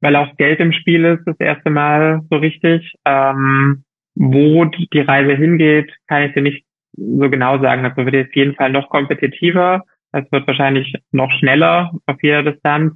[0.00, 2.92] weil auch Geld im Spiel ist, das erste Mal so richtig.
[3.06, 3.84] Ähm,
[4.14, 7.82] wo die Reise hingeht, kann ich dir nicht so genau sagen.
[7.82, 9.84] Das wird auf jeden Fall noch kompetitiver.
[10.14, 12.94] Es wird wahrscheinlich noch schneller auf jeder Distanz.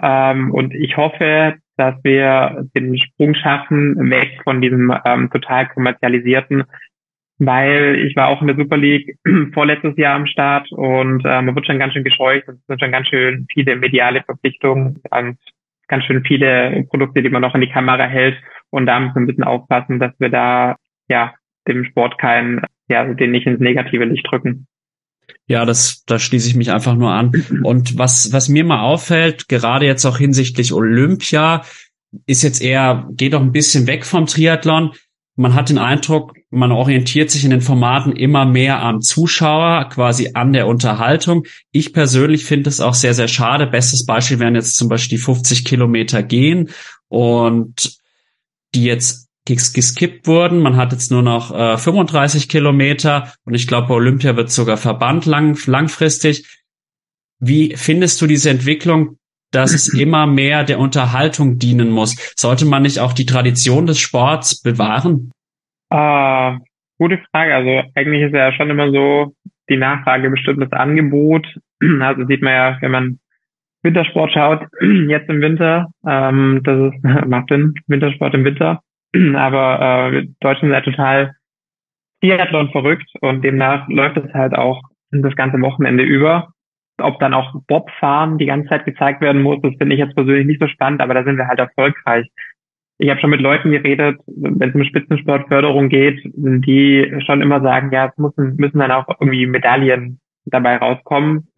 [0.00, 6.64] Ähm, und ich hoffe, dass wir den Sprung schaffen, weg von diesem ähm, total kommerzialisierten,
[7.38, 9.18] weil ich war auch in der Super League
[9.52, 12.48] vorletztes Jahr am Start und äh, man wird schon ganz schön gescheucht.
[12.48, 15.38] Es sind schon ganz schön viele mediale Verpflichtungen und
[15.88, 18.36] ganz schön viele Produkte, die man noch in die Kamera hält.
[18.70, 20.76] Und da müssen wir ein bisschen aufpassen, dass wir da
[21.08, 21.34] ja
[21.68, 24.66] dem Sport keinen, ja, den nicht ins negative Licht drücken.
[25.46, 27.32] Ja, das, da schließe ich mich einfach nur an.
[27.64, 31.64] Und was, was mir mal auffällt, gerade jetzt auch hinsichtlich Olympia,
[32.26, 34.92] ist jetzt eher, geht auch ein bisschen weg vom Triathlon.
[35.36, 40.30] Man hat den Eindruck, man orientiert sich in den Formaten immer mehr am Zuschauer, quasi
[40.34, 41.44] an der Unterhaltung.
[41.72, 43.66] Ich persönlich finde es auch sehr, sehr schade.
[43.66, 46.70] Bestes Beispiel wären jetzt zum Beispiel die 50 Kilometer gehen
[47.08, 47.98] und
[48.76, 50.60] die jetzt geskippt wurden.
[50.60, 54.76] Man hat jetzt nur noch äh, 35 Kilometer und ich glaube, bei Olympia wird sogar
[54.76, 56.62] verbannt lang, langfristig.
[57.40, 59.18] Wie findest du diese Entwicklung,
[59.50, 62.16] dass es immer mehr der Unterhaltung dienen muss?
[62.36, 65.30] Sollte man nicht auch die Tradition des Sports bewahren?
[65.90, 66.58] Äh,
[66.98, 67.54] gute Frage.
[67.54, 69.34] Also eigentlich ist ja schon immer so
[69.68, 71.46] die Nachfrage bestimmt das Angebot.
[72.00, 73.18] Also sieht man ja, wenn man
[73.82, 74.62] Wintersport schaut,
[75.08, 78.80] jetzt im Winter, ähm, das ist, macht Sinn, Wintersport im Winter.
[79.36, 81.34] Aber äh, Deutschland ist ja total
[82.20, 86.48] Triathlon verrückt und demnach läuft es halt auch das ganze Wochenende über.
[86.98, 90.46] Ob dann auch Bobfahren die ganze Zeit gezeigt werden muss, das finde ich jetzt persönlich
[90.46, 92.28] nicht so spannend, aber da sind wir halt erfolgreich.
[92.98, 97.90] Ich habe schon mit Leuten geredet, wenn es um Spitzensportförderung geht, die schon immer sagen,
[97.92, 101.48] ja, es müssen, müssen dann auch irgendwie Medaillen dabei rauskommen.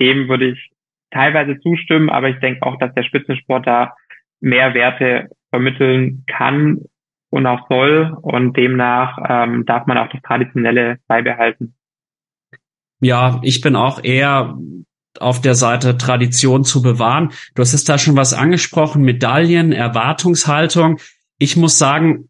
[0.00, 0.70] Dem würde ich
[1.12, 3.94] teilweise zustimmen, aber ich denke auch, dass der Spitzensport da
[4.40, 6.80] mehr Werte vermitteln kann,
[7.30, 8.16] und auch soll.
[8.20, 11.74] Und demnach ähm, darf man auch das Traditionelle beibehalten.
[13.00, 14.58] Ja, ich bin auch eher
[15.18, 17.32] auf der Seite Tradition zu bewahren.
[17.54, 20.98] Du hast es da schon was angesprochen, Medaillen, Erwartungshaltung.
[21.38, 22.29] Ich muss sagen,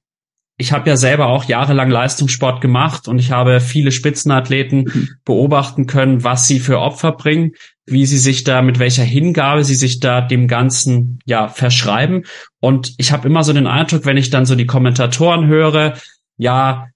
[0.61, 5.09] ich habe ja selber auch jahrelang Leistungssport gemacht und ich habe viele Spitzenathleten mhm.
[5.25, 7.53] beobachten können, was sie für Opfer bringen,
[7.87, 12.27] wie sie sich da, mit welcher Hingabe sie sich da dem Ganzen ja verschreiben.
[12.61, 15.95] Und ich habe immer so den Eindruck, wenn ich dann so die Kommentatoren höre,
[16.37, 16.89] ja,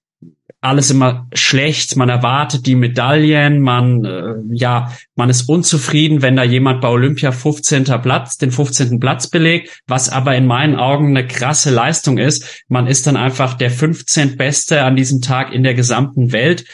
[0.65, 6.43] alles immer schlecht, man erwartet die Medaillen, man äh, ja, man ist unzufrieden, wenn da
[6.43, 7.85] jemand bei Olympia 15.
[8.01, 8.99] Platz, den 15.
[8.99, 12.63] Platz belegt, was aber in meinen Augen eine krasse Leistung ist.
[12.67, 14.37] Man ist dann einfach der 15.
[14.37, 16.65] Beste an diesem Tag in der gesamten Welt.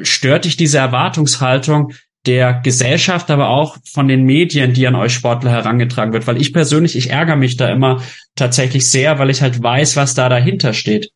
[0.00, 1.92] Stört dich diese Erwartungshaltung
[2.26, 6.26] der Gesellschaft, aber auch von den Medien, die an euch Sportler herangetragen wird?
[6.26, 8.02] Weil ich persönlich, ich ärgere mich da immer
[8.34, 11.10] tatsächlich sehr, weil ich halt weiß, was da dahinter steht.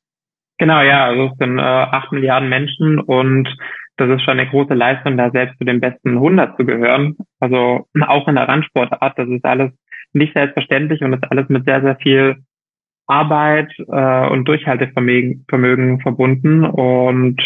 [0.62, 3.48] Genau, ja, also es sind äh, acht Milliarden Menschen und
[3.96, 7.16] das ist schon eine große Leistung, da selbst zu den besten 100 zu gehören.
[7.40, 9.72] Also auch in der Randsportart, das ist alles
[10.12, 12.36] nicht selbstverständlich und ist alles mit sehr, sehr viel
[13.08, 16.64] Arbeit äh, und Durchhaltevermögen Vermögen verbunden.
[16.64, 17.42] Und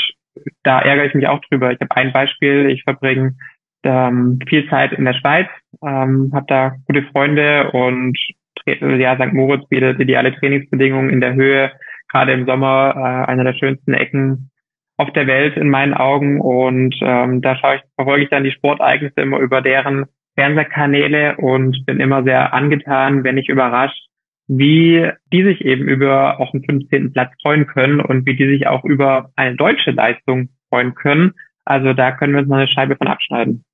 [0.62, 1.72] da ärgere ich mich auch drüber.
[1.72, 3.34] Ich habe ein Beispiel, ich verbringe
[3.82, 5.48] ähm, viel Zeit in der Schweiz,
[5.82, 8.18] ähm, habe da gute Freunde und
[8.66, 9.32] ja, St.
[9.32, 11.72] Moritz bietet ideale Trainingsbedingungen in der Höhe
[12.16, 14.50] gerade im Sommer äh, einer der schönsten Ecken
[14.96, 18.52] auf der Welt in meinen Augen und ähm, da schaue ich, verfolge ich dann die
[18.52, 24.06] Sportereignisse immer über deren Fernsehkanäle und bin immer sehr angetan, wenn ich überrascht,
[24.48, 27.12] wie die sich eben über auch einen 15.
[27.12, 31.32] Platz freuen können und wie die sich auch über eine deutsche Leistung freuen können.
[31.66, 33.65] Also da können wir uns noch eine Scheibe von abschneiden.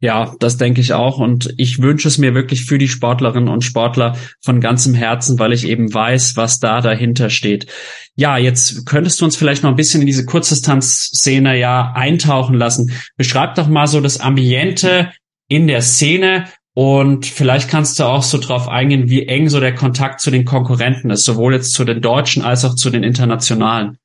[0.00, 1.18] Ja, das denke ich auch.
[1.18, 5.52] Und ich wünsche es mir wirklich für die Sportlerinnen und Sportler von ganzem Herzen, weil
[5.52, 7.66] ich eben weiß, was da dahinter steht.
[8.14, 12.92] Ja, jetzt könntest du uns vielleicht noch ein bisschen in diese Kurzdistanzszene ja eintauchen lassen.
[13.16, 15.12] Beschreib doch mal so das Ambiente
[15.48, 19.74] in der Szene und vielleicht kannst du auch so drauf eingehen, wie eng so der
[19.74, 23.96] Kontakt zu den Konkurrenten ist, sowohl jetzt zu den Deutschen als auch zu den Internationalen.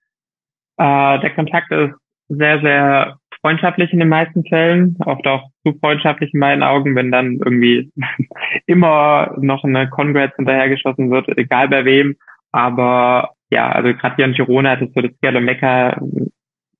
[0.77, 1.95] Äh, der Kontakt ist
[2.29, 7.11] sehr, sehr freundschaftlich in den meisten Fällen, oft auch zu freundschaftlich in meinen Augen, wenn
[7.11, 7.91] dann irgendwie
[8.65, 12.15] immer noch eine Congrats hinterhergeschossen wird, egal bei wem.
[12.51, 16.01] Aber ja, also gerade hier in Girona hat es so das Gerle Mecker,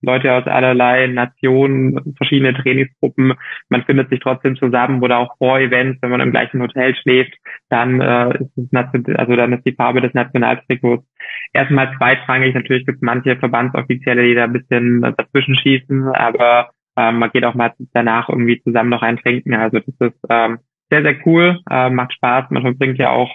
[0.02, 3.34] Leute aus allerlei Nationen, verschiedene Trainingsgruppen.
[3.70, 7.34] Man findet sich trotzdem zusammen oder auch vor Events, wenn man im gleichen Hotel schläft,
[7.70, 11.06] dann äh, ist es also dann ist die Farbe des Nationaltrikots
[11.54, 12.54] erstmal zweitrangig.
[12.54, 17.46] Natürlich gibt es manche Verbandsoffizielle, die da ein bisschen dazwischen schießen, aber ähm, man geht
[17.46, 19.54] auch mal danach irgendwie zusammen noch ein trinken.
[19.54, 22.50] Also das ist ähm, sehr, sehr cool, äh, macht Spaß.
[22.50, 23.34] Man verbringt ja auch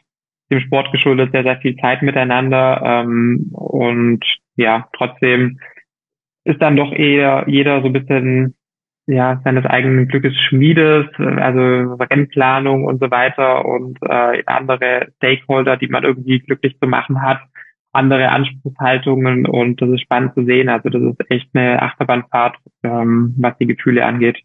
[0.51, 4.25] dem Sport geschuldet sehr, sehr viel Zeit miteinander ähm, und
[4.57, 5.59] ja, trotzdem
[6.45, 8.55] ist dann doch eher jeder so ein bisschen
[9.07, 15.89] ja seines eigenen Glückes Schmiedes, also Rennplanung und so weiter und äh, andere Stakeholder, die
[15.89, 17.41] man irgendwie glücklich zu machen hat,
[17.97, 20.69] andere Anspruchshaltungen und das ist spannend zu sehen.
[20.69, 24.39] Also das ist echt eine Achterbahnfahrt, ähm, was die Gefühle angeht.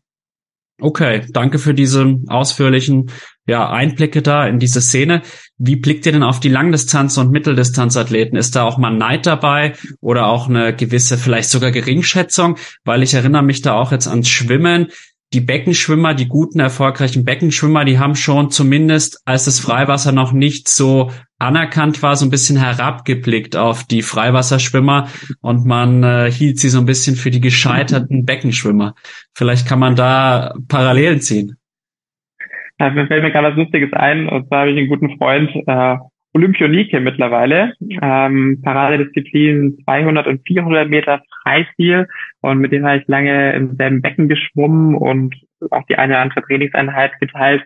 [0.81, 3.11] Okay, danke für diese ausführlichen
[3.45, 5.21] ja, Einblicke da in diese Szene.
[5.59, 8.35] Wie blickt ihr denn auf die Langdistanz- und Mitteldistanzathleten?
[8.35, 12.57] Ist da auch mal Neid dabei oder auch eine gewisse, vielleicht sogar Geringschätzung?
[12.83, 14.87] Weil ich erinnere mich da auch jetzt ans Schwimmen
[15.33, 20.67] die Beckenschwimmer, die guten, erfolgreichen Beckenschwimmer, die haben schon zumindest, als das Freiwasser noch nicht
[20.67, 21.09] so
[21.39, 25.07] anerkannt war, so ein bisschen herabgeblickt auf die Freiwasserschwimmer
[25.41, 28.93] und man äh, hielt sie so ein bisschen für die gescheiterten Beckenschwimmer.
[29.33, 31.55] Vielleicht kann man da Parallelen ziehen.
[32.79, 35.49] Ja, mir fällt mir gerade was Lustiges ein, und zwar habe ich einen guten Freund,
[35.67, 35.97] äh,
[36.33, 42.07] Olympionike mittlerweile, ähm, Paradedisziplin 200 und 400 Meter Freistil
[42.41, 45.35] und mit dem habe ich lange im selben Becken geschwommen und
[45.69, 47.63] auch die eine oder andere Trainingseinheit geteilt.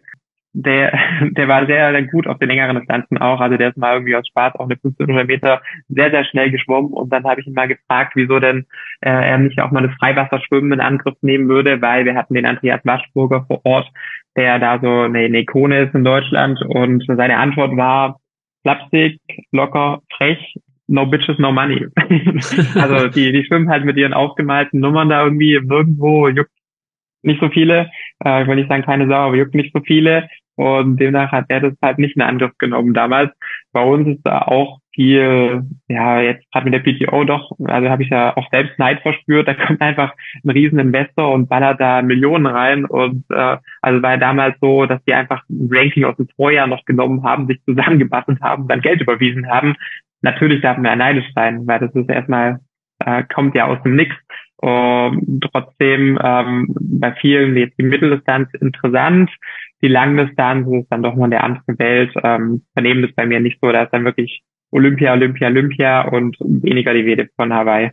[0.53, 3.39] Der, der war sehr, sehr gut auf den längeren Distanzen auch.
[3.39, 6.91] Also der ist mal irgendwie aus Spaß auch eine 1500 Meter sehr, sehr schnell geschwommen.
[6.93, 8.66] Und dann habe ich ihn mal gefragt, wieso denn
[9.01, 12.45] äh, er nicht auch mal das Freiwasserschwimmen in Angriff nehmen würde, weil wir hatten den
[12.45, 13.91] Andreas Waschburger vor Ort,
[14.38, 16.61] der da so eine, eine Ikone ist in Deutschland.
[16.61, 18.20] Und seine Antwort war,
[18.66, 20.55] Slapstick, locker, frech,
[20.88, 21.86] no bitches, no money.
[22.76, 26.49] also die, die schwimmen halt mit ihren aufgemalten Nummern da irgendwie irgendwo, juckt
[27.22, 27.91] nicht so viele.
[28.24, 30.28] Äh, ich will nicht sagen keine Sau, aber juckt nicht so viele.
[30.55, 33.32] Und demnach hat er das halt nicht in Angriff genommen damals.
[33.72, 38.04] Bei uns ist da auch viel, ja, jetzt gerade mit der PTO doch, also habe
[38.04, 42.02] ich ja auch selbst Neid verspürt, da kommt einfach ein riesen Investor und ballert da
[42.02, 46.16] Millionen rein und äh, also war ja damals so, dass die einfach ein Ranking aus
[46.16, 49.76] dem Vorjahr noch genommen haben, sich zusammengebastelt haben, dann Geld überwiesen haben.
[50.22, 52.60] Natürlich darf man ja neidisch sein, weil das ist erstmal,
[53.06, 54.16] äh, kommt ja aus dem Nix.
[54.58, 59.30] Um, trotzdem ähm, bei vielen jetzt die Mitteldistanz interessant,
[59.82, 62.12] die Langdistanz ist dann doch mal eine andere Welt.
[62.24, 66.38] Ähm, vernehmen das bei mir nicht so, da ist dann wirklich Olympia, Olympia, Olympia und
[66.39, 67.91] weniger die Rede von Hawaii.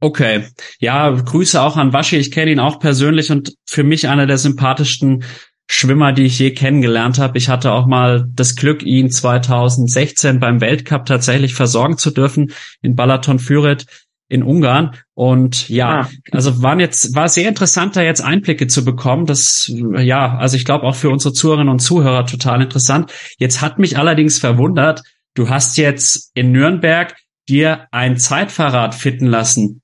[0.00, 0.44] Okay,
[0.78, 2.16] ja, Grüße auch an Waschi.
[2.16, 5.24] Ich kenne ihn auch persönlich und für mich einer der sympathischsten
[5.66, 7.38] Schwimmer, die ich je kennengelernt habe.
[7.38, 12.52] Ich hatte auch mal das Glück, ihn 2016 beim Weltcup tatsächlich versorgen zu dürfen
[12.82, 13.86] in Balaton Füret
[14.28, 14.96] in Ungarn.
[15.14, 16.10] Und ja, ah.
[16.32, 19.26] also waren jetzt, war sehr interessant, da jetzt Einblicke zu bekommen.
[19.26, 23.12] Das, ja, also ich glaube auch für unsere Zuhörerinnen und Zuhörer total interessant.
[23.38, 25.02] Jetzt hat mich allerdings verwundert,
[25.34, 27.16] Du hast jetzt in Nürnberg
[27.48, 29.82] dir ein Zeitfahrrad fitten lassen.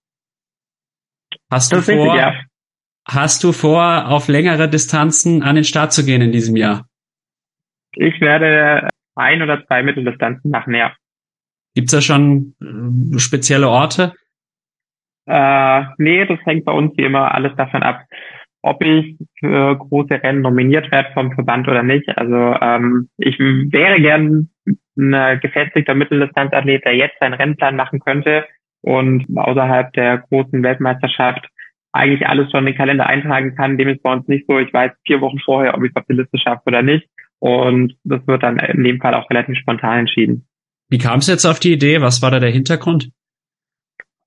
[1.51, 2.41] Hast du vor, ja.
[3.07, 6.87] hast du vor, auf längere Distanzen an den Start zu gehen in diesem Jahr?
[7.97, 10.95] Ich werde ein oder zwei Mitteldistanzen machen, ja.
[11.75, 14.15] Gibt's da schon äh, spezielle Orte?
[15.27, 18.05] Äh, nee, das hängt bei uns wie immer alles davon ab,
[18.63, 22.09] ob ich für große Rennen nominiert werde vom Verband oder nicht.
[22.17, 24.51] Also ähm, ich wäre gern
[24.97, 28.47] ein gefestigter Mitteldistanzathlet, der jetzt seinen Rennplan machen könnte
[28.83, 31.47] und außerhalb der großen Weltmeisterschaft
[31.93, 33.79] eigentlich alles schon in den Kalender eintragen kann.
[33.79, 34.59] Dem ist bei uns nicht so.
[34.59, 37.09] Ich weiß vier Wochen vorher, ob ich es auf die Liste schaffe oder nicht.
[37.41, 40.47] Und das wird dann in dem Fall auch relativ spontan entschieden.
[40.89, 42.01] Wie kam es jetzt auf die Idee?
[42.01, 43.11] Was war da der Hintergrund?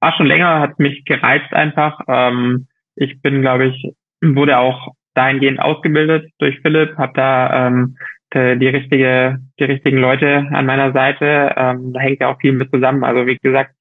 [0.04, 2.02] war schon länger, hat mich gereizt einfach.
[2.10, 7.98] Ähm, ich bin, glaube ich, wurde auch dahingehend ausgebildet durch Philipp, habe da ähm,
[8.34, 11.54] die, die richtige, die richtigen Leute an meiner Seite.
[11.56, 13.04] Ähm, da hängt ja auch viel mit zusammen.
[13.04, 13.76] Also wie gesagt,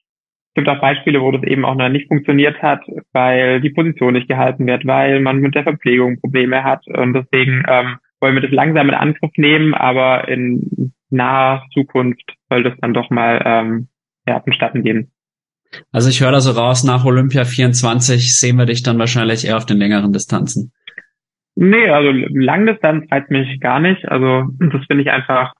[0.48, 2.82] es gibt auch Beispiele, wo das eben auch noch nicht funktioniert hat,
[3.12, 6.86] weil die Position nicht gehalten wird, weil man mit der Verpflegung Probleme hat.
[6.86, 12.62] Und deswegen ähm, wollen wir das langsam in Angriff nehmen, aber in naher Zukunft soll
[12.64, 13.88] das dann doch mal ähm,
[14.26, 15.10] ja, vonstatten gehen.
[15.90, 19.56] Also ich höre da so raus, nach Olympia 24 sehen wir dich dann wahrscheinlich eher
[19.56, 20.72] auf den längeren Distanzen.
[21.54, 24.08] Nee, also Langdistanz reizt mich gar nicht.
[24.08, 25.52] Also das finde ich einfach,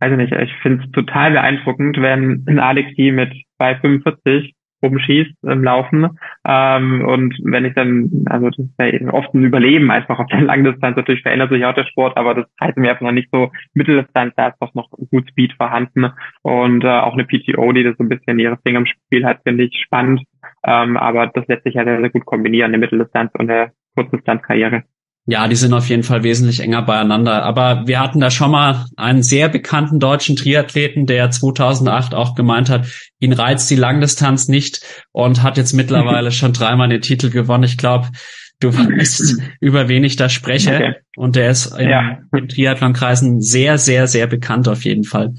[0.00, 5.64] weiß ich nicht, ich finde es total beeindruckend, wenn ein Alexi mit 245 rumschießt im
[5.64, 6.18] Laufen.
[6.46, 10.40] Ähm, und wenn ich dann, also das ist ja oft ein Überleben einfach auf der
[10.42, 13.50] Langdistanz, natürlich verändert sich auch der Sport, aber das heißt mir einfach noch nicht so
[13.74, 16.10] Mitteldistanz, da ist doch noch gut Speed vorhanden
[16.42, 19.40] und äh, auch eine PTO, die das so ein bisschen ihre Finger im Spiel hat,
[19.42, 20.22] finde ich spannend.
[20.64, 24.84] Ähm, aber das lässt sich ja sehr, sehr gut kombinieren, eine Mitteldistanz und eine Kurzdistanzkarriere.
[25.30, 27.42] Ja, die sind auf jeden Fall wesentlich enger beieinander.
[27.42, 32.70] Aber wir hatten da schon mal einen sehr bekannten deutschen Triathleten, der 2008 auch gemeint
[32.70, 32.86] hat,
[33.20, 34.80] ihn reizt die Langdistanz nicht
[35.12, 37.64] und hat jetzt mittlerweile schon dreimal den Titel gewonnen.
[37.64, 38.08] Ich glaube,
[38.60, 40.74] du weißt, über wen ich da spreche.
[40.74, 40.94] Okay.
[41.14, 42.20] Und der ist in, ja.
[42.34, 45.34] in Triathlonkreisen sehr, sehr, sehr bekannt auf jeden Fall.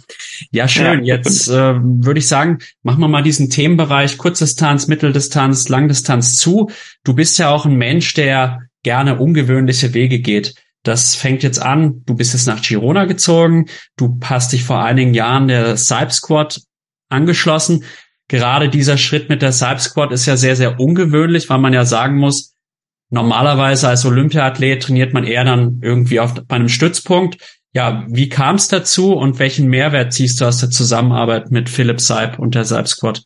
[0.51, 1.03] Ja, schön.
[1.03, 6.69] Ja, Jetzt äh, würde ich sagen, machen wir mal diesen Themenbereich Kurzdistanz, Mitteldistanz, Langdistanz zu.
[7.03, 10.55] Du bist ja auch ein Mensch, der gerne ungewöhnliche Wege geht.
[10.83, 13.65] Das fängt jetzt an, du bist jetzt nach Girona gezogen,
[13.97, 16.61] du hast dich vor einigen Jahren der Cyp Squad
[17.09, 17.83] angeschlossen.
[18.29, 21.83] Gerade dieser Schritt mit der Cyp Squad ist ja sehr, sehr ungewöhnlich, weil man ja
[21.83, 22.55] sagen muss,
[23.09, 27.59] normalerweise als Olympiaathlet trainiert man eher dann irgendwie auf einem Stützpunkt.
[27.73, 31.99] Ja, wie kam es dazu und welchen Mehrwert ziehst du aus der Zusammenarbeit mit Philipp
[31.99, 33.23] Seib und der Seib Squad?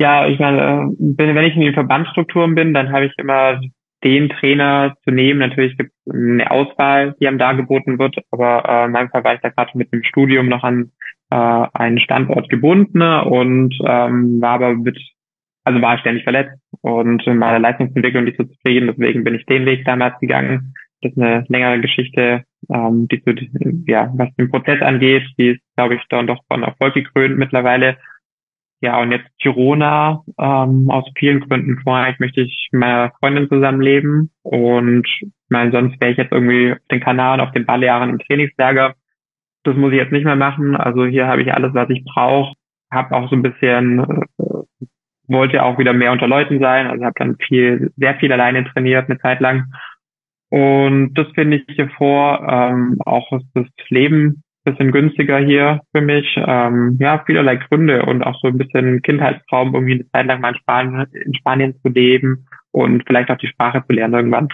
[0.00, 3.60] Ja, ich meine, wenn ich in den Verbandsstrukturen bin, dann habe ich immer
[4.04, 5.40] den Trainer zu nehmen.
[5.40, 9.34] Natürlich gibt es eine Auswahl, die einem dargeboten wird, aber äh, in meinem Fall war
[9.34, 10.92] ich da gerade mit dem Studium noch an
[11.30, 14.98] äh, einen Standort gebunden und ähm, war aber mit,
[15.64, 19.66] also war ständig verletzt und in meiner Leistungsentwicklung nicht so zufrieden, deswegen bin ich den
[19.66, 20.74] Weg damals gegangen.
[21.00, 23.32] Das ist eine längere Geschichte, ähm, die zu,
[23.86, 27.98] ja, was den Prozess angeht, die ist, glaube ich, dann doch von Erfolg gekrönt mittlerweile.
[28.80, 31.80] Ja, und jetzt Girona, ähm, aus vielen Gründen.
[31.82, 35.08] Vorher möchte ich mit meiner Freundin zusammenleben und
[35.48, 38.94] mein, sonst wäre ich jetzt irgendwie auf den Kanaren, auf den Balearen im Trainingslager.
[39.64, 40.76] Das muss ich jetzt nicht mehr machen.
[40.76, 42.54] Also hier habe ich alles, was ich brauche.
[42.90, 44.00] Habe auch so ein bisschen,
[44.38, 44.86] äh,
[45.26, 46.86] wollte auch wieder mehr unter Leuten sein.
[46.86, 49.72] Also habe dann viel, sehr viel alleine trainiert, eine Zeit lang.
[50.50, 56.26] Und das finde ich hier vor, ähm, auch das Leben bisschen günstiger hier für mich.
[56.36, 60.50] Ähm, ja, vielerlei Gründe und auch so ein bisschen Kindheitstraum, irgendwie eine Zeit lang mal
[60.50, 64.48] in Spanien, in Spanien zu leben und vielleicht auch die Sprache zu lernen irgendwann.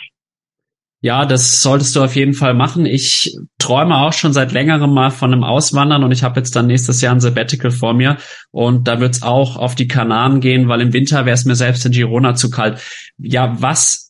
[1.04, 2.86] Ja, das solltest du auf jeden Fall machen.
[2.86, 6.66] Ich träume auch schon seit längerem mal von einem Auswandern und ich habe jetzt dann
[6.66, 8.16] nächstes Jahr ein Sabbatical vor mir
[8.50, 11.84] und da wird's auch auf die Kanaren gehen, weil im Winter wäre es mir selbst
[11.84, 12.80] in Girona zu kalt.
[13.18, 14.03] Ja, was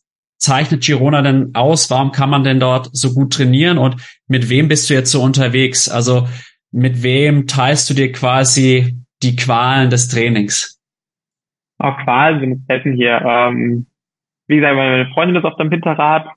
[0.45, 1.91] zeichnet Girona denn aus?
[1.91, 3.79] Warum kann man denn dort so gut trainieren?
[3.79, 3.97] Und
[4.29, 5.89] mit wem bist du jetzt so unterwegs?
[5.89, 6.29] Also
[6.71, 10.81] mit wem teilst du dir quasi die Qualen des Trainings?
[11.79, 13.21] Auch Qualen sind selten hier.
[13.25, 13.87] Ähm,
[14.47, 16.29] wie gesagt, meine Freundin ist auf dem Hinterrad,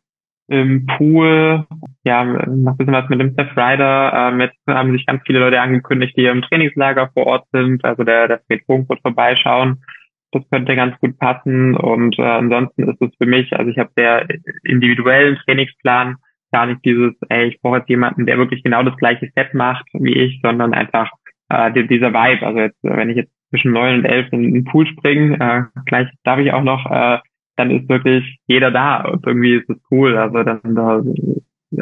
[0.50, 1.68] im Pool,
[2.06, 4.14] ja, noch ein bisschen was mit dem Steph Rider.
[4.14, 7.84] Ähm, jetzt haben sich ganz viele Leute angekündigt, die im Trainingslager vor Ort sind.
[7.84, 9.84] Also der, der Fred Funk wird vorbeischauen
[10.32, 11.76] das könnte ganz gut passen.
[11.76, 14.28] Und äh, ansonsten ist es für mich, also ich habe sehr
[14.64, 16.16] individuellen Trainingsplan,
[16.52, 19.86] gar nicht dieses, ey, ich brauche jetzt jemanden, der wirklich genau das gleiche Set macht
[19.94, 21.12] wie ich, sondern einfach
[21.50, 22.46] äh, dieser Vibe.
[22.46, 26.08] Also jetzt, wenn ich jetzt zwischen neun und elf in den Pool springe, äh, gleich
[26.24, 27.20] darf ich auch noch, äh,
[27.56, 30.18] dann ist wirklich jeder da und irgendwie ist es cool.
[30.18, 31.02] Also dann da,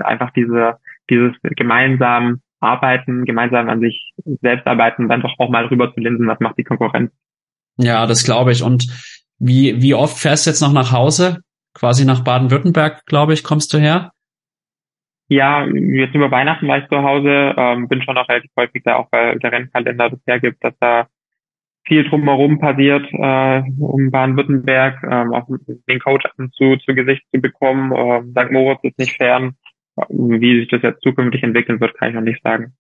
[0.04, 0.78] einfach diese,
[1.10, 6.28] dieses gemeinsam arbeiten, gemeinsam an sich selbst arbeiten, dann doch auch mal rüber zu linsen,
[6.28, 7.12] was macht die Konkurrenz.
[7.78, 8.64] Ja, das glaube ich.
[8.64, 8.88] Und
[9.40, 11.42] wie, wie oft fährst du jetzt noch nach Hause?
[11.74, 14.12] Quasi nach Baden-Württemberg, glaube ich, kommst du her?
[15.28, 18.96] Ja, jetzt über Weihnachten war ich zu Hause, ähm, bin schon auch relativ häufig da,
[18.98, 21.08] auch weil der Rennkalender das hergibt, dass da
[21.88, 25.48] viel drumherum passiert, äh, um Baden-Württemberg, ähm, auch
[25.90, 27.92] den Coach zu, zu Gesicht zu bekommen.
[27.96, 28.52] Ähm, St.
[28.52, 29.56] Moritz ist nicht fern.
[30.10, 32.74] Wie sich das jetzt zukünftig entwickeln wird, kann ich noch nicht sagen.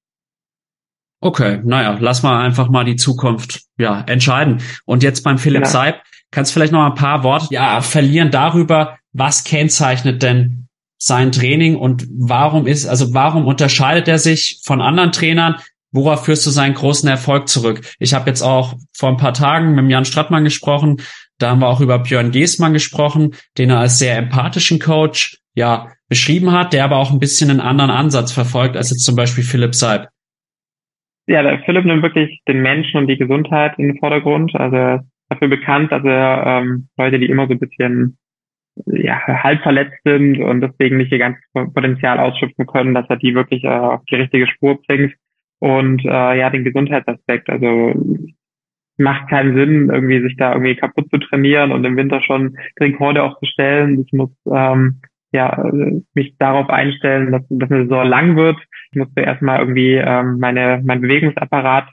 [1.25, 4.61] Okay, naja, lass mal einfach mal die Zukunft ja entscheiden.
[4.85, 5.67] Und jetzt beim Philipp ja.
[5.67, 10.67] Seib, kannst du vielleicht noch ein paar Worte ja verlieren darüber, was kennzeichnet denn
[10.99, 15.55] sein Training und warum ist, also warum unterscheidet er sich von anderen Trainern?
[15.91, 17.81] Worauf führst du seinen großen Erfolg zurück?
[17.97, 20.97] Ich habe jetzt auch vor ein paar Tagen mit Jan Strattmann gesprochen.
[21.39, 25.91] Da haben wir auch über Björn Geßmann gesprochen, den er als sehr empathischen Coach ja
[26.07, 29.43] beschrieben hat, der aber auch ein bisschen einen anderen Ansatz verfolgt als jetzt zum Beispiel
[29.43, 30.09] Philipp Seib.
[31.27, 34.55] Ja, der Philipp nimmt wirklich den Menschen und die Gesundheit in den Vordergrund.
[34.55, 38.17] Also er ist dafür bekannt, dass er ähm, Leute, die immer so ein bisschen
[38.85, 43.33] ja, halb verletzt sind und deswegen nicht ihr ganzes Potenzial ausschöpfen können, dass er die
[43.33, 45.13] wirklich äh, auf die richtige Spur bringt
[45.59, 47.49] und äh, ja, den Gesundheitsaspekt.
[47.49, 47.93] Also
[48.97, 53.23] macht keinen Sinn, irgendwie sich da irgendwie kaputt zu trainieren und im Winter schon Rekorde
[53.23, 54.01] aufzustellen.
[54.05, 55.01] Ich muss ähm,
[55.35, 55.71] ja
[56.13, 58.57] mich darauf einstellen, dass, dass eine Saison lang wird.
[58.91, 61.89] Ich musste erstmal irgendwie ähm, meine mein Bewegungsapparat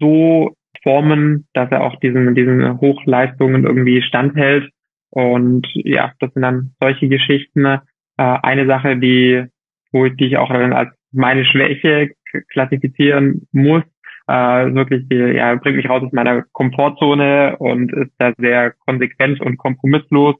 [0.00, 4.70] so formen, dass er auch diesen diesen Hochleistungen irgendwie standhält.
[5.10, 7.64] Und ja, das sind dann solche Geschichten.
[7.64, 7.78] Äh,
[8.16, 9.46] eine Sache, die
[9.92, 12.10] wo ich, die ich auch dann als meine Schwäche
[12.48, 13.82] klassifizieren muss.
[14.28, 19.40] Äh, wirklich, die, ja, bringt mich raus aus meiner Komfortzone und ist da sehr konsequent
[19.40, 20.34] und kompromisslos.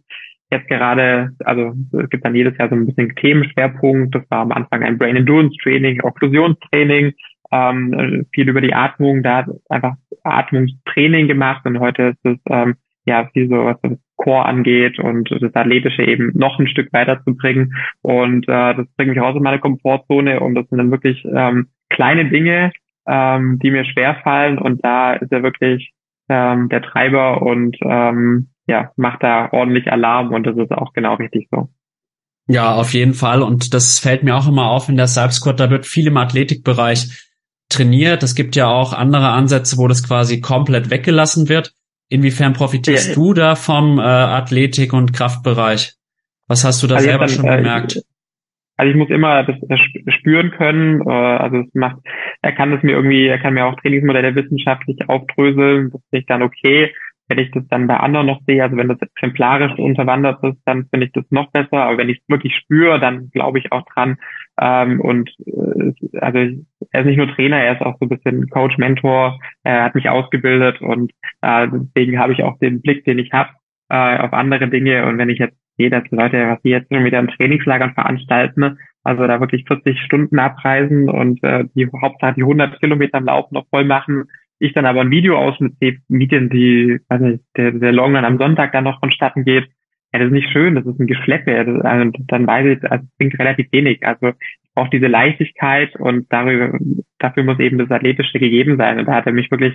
[0.50, 4.14] Jetzt gerade, also es gibt dann jedes Jahr so ein bisschen Themenschwerpunkt.
[4.14, 7.14] Das war am Anfang ein Brain Endurance Training, Okklusionstraining,
[7.50, 12.74] ähm, viel über die Atmung, da einfach Atmungstraining gemacht und heute ist es ähm,
[13.06, 17.22] ja viel so, was das Core angeht und das Athletische eben noch ein Stück weiter
[17.24, 17.74] zu bringen.
[18.02, 21.68] Und äh, das bringt mich raus in meine Komfortzone und das sind dann wirklich ähm,
[21.90, 22.72] kleine Dinge,
[23.06, 25.92] ähm, die mir schwerfallen und da ist er wirklich
[26.28, 31.14] ähm, der Treiber und ähm, ja, macht da ordentlich Alarm und das ist auch genau
[31.14, 31.68] richtig so.
[32.48, 33.42] Ja, auf jeden Fall.
[33.42, 35.58] Und das fällt mir auch immer auf in der Cybersquad.
[35.58, 37.26] Da wird viel im Athletikbereich
[37.68, 38.22] trainiert.
[38.22, 41.72] Es gibt ja auch andere Ansätze, wo das quasi komplett weggelassen wird.
[42.08, 43.14] Inwiefern profitierst ja.
[43.14, 45.94] du da vom äh, Athletik- und Kraftbereich?
[46.46, 48.02] Was hast du da also selber dann, schon äh, bemerkt?
[48.76, 49.80] Also ich muss immer das, das
[50.14, 51.00] spüren können.
[51.00, 51.96] Äh, also es macht,
[52.42, 55.90] er kann es mir irgendwie, er kann mir auch Trainingsmodelle wissenschaftlich aufdröseln.
[55.90, 56.94] Das finde ich dann okay.
[57.28, 60.86] Wenn ich das dann bei anderen noch sehe, also wenn das exemplarisch unterwandert ist, dann
[60.90, 61.78] finde ich das noch besser.
[61.78, 64.16] Aber wenn ich es wirklich spüre, dann glaube ich auch dran.
[64.60, 66.38] Ähm, und äh, also
[66.90, 69.38] er ist nicht nur Trainer, er ist auch so ein bisschen Coach, Mentor.
[69.64, 71.12] Er hat mich ausgebildet und
[71.42, 73.50] äh, deswegen habe ich auch den Blick, den ich habe
[73.88, 75.06] äh, auf andere Dinge.
[75.06, 78.78] Und wenn ich jetzt sehe, dass Leute, was die jetzt schon wieder in Trainingslagern veranstalten,
[79.04, 83.54] also da wirklich 40 Stunden abreisen und äh, die Hauptsache die 100 Kilometer am Laufen
[83.54, 84.24] noch voll machen,
[84.58, 88.38] ich dann aber ein Video Videoausschnitt sehe, Medien, die, also der, der Long dann am
[88.38, 89.68] Sonntag dann noch vonstatten geht,
[90.12, 91.64] ja, das ist nicht schön, das ist ein Geschleppe.
[91.64, 94.06] Das, also, dann weiß ich, also, es bringt relativ wenig.
[94.06, 96.78] Also ich brauche diese Leichtigkeit und darüber,
[97.18, 98.98] dafür muss eben das Athletische gegeben sein.
[98.98, 99.74] Und da hat er mich wirklich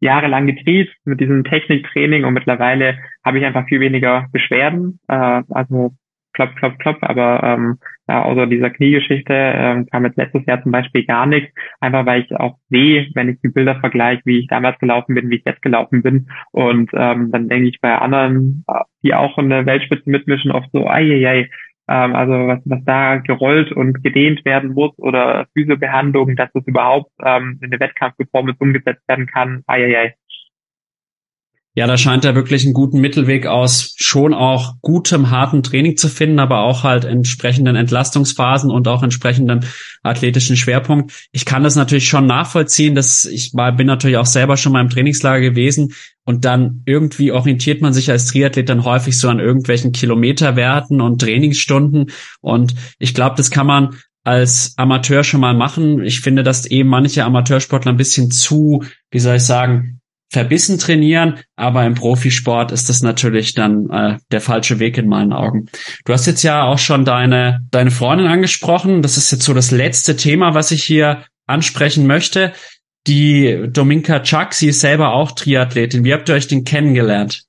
[0.00, 5.00] jahrelang getrieben mit diesem Techniktraining und mittlerweile habe ich einfach viel weniger Beschwerden.
[5.08, 5.94] Äh, also
[6.36, 7.78] klopp, klopp, klopp, aber ähm,
[8.08, 12.22] ja, außer dieser Kniegeschichte ähm, kam jetzt letztes Jahr zum Beispiel gar nichts, einfach weil
[12.22, 15.44] ich auch sehe, wenn ich die Bilder vergleiche, wie ich damals gelaufen bin, wie ich
[15.44, 16.28] jetzt gelaufen bin.
[16.52, 18.64] Und ähm, dann denke ich bei anderen,
[19.02, 21.48] die auch in der Weltspitze mitmischen, oft so, ei,
[21.88, 27.10] ähm, also was, was da gerollt und gedehnt werden muss oder Physiobehandlung, dass das überhaupt
[27.24, 30.14] ähm, in der Wettkampfperformance umgesetzt werden kann, ei.
[31.78, 36.08] Ja, da scheint er wirklich einen guten Mittelweg aus schon auch gutem, harten Training zu
[36.08, 39.66] finden, aber auch halt entsprechenden Entlastungsphasen und auch entsprechenden
[40.02, 41.12] athletischen Schwerpunkt.
[41.32, 44.80] Ich kann das natürlich schon nachvollziehen, dass ich mal bin natürlich auch selber schon mal
[44.80, 45.92] im Trainingslager gewesen
[46.24, 51.20] und dann irgendwie orientiert man sich als Triathlet dann häufig so an irgendwelchen Kilometerwerten und
[51.20, 52.10] Trainingsstunden
[52.40, 56.02] und ich glaube, das kann man als Amateur schon mal machen.
[56.02, 60.00] Ich finde, dass eben manche Amateursportler ein bisschen zu, wie soll ich sagen,
[60.30, 65.32] verbissen trainieren, aber im Profisport ist das natürlich dann äh, der falsche Weg in meinen
[65.32, 65.66] Augen.
[66.04, 69.02] Du hast jetzt ja auch schon deine, deine Freundin angesprochen.
[69.02, 72.52] Das ist jetzt so das letzte Thema, was ich hier ansprechen möchte.
[73.06, 76.04] Die Dominka Chuck, sie ist selber auch Triathletin.
[76.04, 77.44] Wie habt ihr euch denn kennengelernt?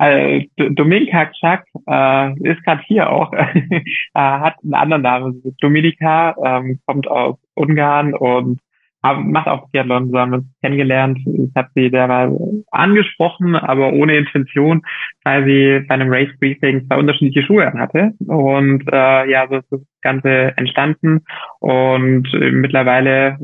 [0.00, 3.82] Also, Dominika Chuck äh, ist gerade hier auch, äh,
[4.14, 5.42] hat einen anderen Namen.
[5.60, 8.60] Dominika ähm, kommt aus Ungarn und
[9.02, 11.18] macht auch Triathlon, so haben wir uns kennengelernt.
[11.24, 12.30] Ich habe sie dabei
[12.70, 14.82] angesprochen, aber ohne Intention,
[15.24, 18.12] weil sie bei einem Race Briefing zwei unterschiedliche Schuhe hatte.
[18.26, 21.24] Und äh, ja, so ist das Ganze entstanden.
[21.60, 23.38] Und äh, mittlerweile,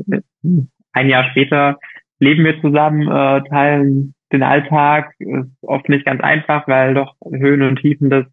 [0.93, 1.77] ein Jahr später,
[2.19, 5.13] leben wir zusammen, äh, teilen den Alltag.
[5.19, 8.25] Ist oft nicht ganz einfach, weil doch Höhen und Tiefen des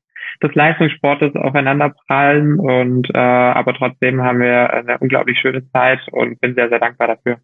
[0.42, 6.40] des Leistungssportes aufeinander prallen und äh, aber trotzdem haben wir eine unglaublich schöne Zeit und
[6.40, 7.38] bin sehr, sehr dankbar dafür.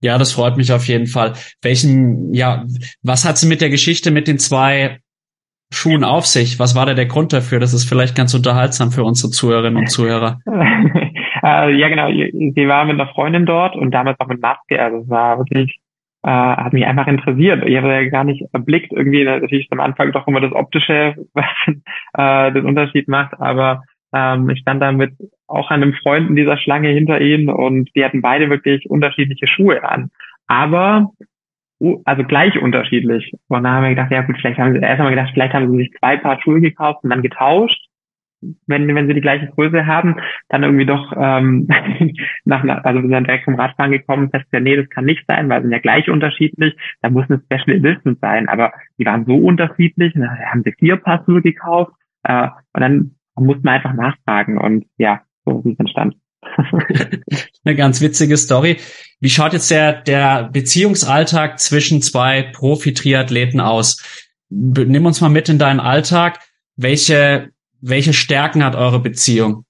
[0.00, 1.34] Ja, das freut mich auf jeden Fall.
[1.62, 2.64] Welchen, ja,
[3.02, 4.98] was hat sie mit der Geschichte mit den zwei
[5.72, 6.58] Schuhen auf sich?
[6.58, 7.60] Was war da der Grund dafür?
[7.60, 10.40] Das ist vielleicht ganz unterhaltsam für unsere Zuhörerinnen und Zuhörer.
[11.44, 12.08] Äh, ja, genau.
[12.08, 14.80] Sie war mit einer Freundin dort und damals auch mit Maske.
[14.80, 15.76] Also es war wirklich,
[16.22, 17.64] äh, hat mich einfach interessiert.
[17.66, 21.46] Ich habe ja gar nicht erblickt, irgendwie natürlich am Anfang doch immer das Optische, was
[22.14, 23.40] äh, den Unterschied macht.
[23.40, 23.82] Aber
[24.14, 25.12] ähm, ich stand da mit
[25.46, 29.82] auch einem Freund in dieser Schlange hinter ihnen und die hatten beide wirklich unterschiedliche Schuhe
[29.82, 30.10] an.
[30.46, 31.10] Aber
[32.04, 33.32] also gleich unterschiedlich.
[33.48, 35.70] Und dann haben wir gedacht, ja gut, vielleicht haben sie erst einmal gedacht, vielleicht haben
[35.72, 37.80] sie sich zwei Paar Schuhe gekauft und dann getauscht
[38.66, 40.16] wenn, wenn sie die gleiche Größe haben,
[40.48, 41.68] dann irgendwie doch ähm,
[42.44, 45.60] nach, also wir sind direkt vom Radfahren gekommen, festgestellt, nee, das kann nicht sein, weil
[45.60, 49.36] sie sind ja gleich unterschiedlich, da muss eine Special Edition sein, aber die waren so
[49.36, 51.92] unterschiedlich, dann haben sie vier Paar Schuhe gekauft
[52.24, 56.20] äh, und dann muss man einfach nachfragen und ja, so ist es entstanden.
[57.64, 58.78] Eine ganz witzige Story.
[59.20, 64.28] Wie schaut jetzt der, der Beziehungsalltag zwischen zwei Profi-Triathleten aus?
[64.50, 66.40] Nimm uns mal mit in deinen Alltag.
[66.76, 67.51] Welche
[67.82, 69.64] welche Stärken hat eure Beziehung?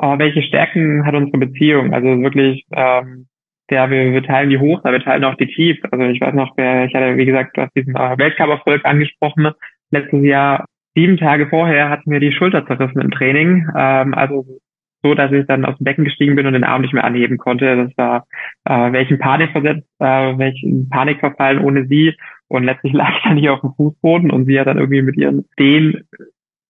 [0.00, 1.92] Oh, welche Stärken hat unsere Beziehung?
[1.92, 3.26] Also wirklich, ähm,
[3.70, 5.78] ja, wir, wir teilen die hoch, aber wir teilen auch die tief.
[5.90, 9.50] Also ich weiß noch, ich hatte, wie gesagt, du hast diesen äh, Weltcup-Erfolg angesprochen.
[9.90, 13.68] Letztes Jahr, sieben Tage vorher, hatten wir die Schulter zerrissen im Training.
[13.76, 14.44] Ähm, also
[15.02, 17.38] so, dass ich dann aus dem Becken gestiegen bin und den Arm nicht mehr anheben
[17.38, 17.76] konnte.
[17.76, 18.26] Das war
[18.64, 22.14] äh, welchen Panik versetzt, äh, welchen Panik verfallen ohne sie.
[22.48, 25.16] Und letztlich lag ich dann hier auf dem Fußboden und sie hat dann irgendwie mit
[25.16, 26.08] ihren Stehen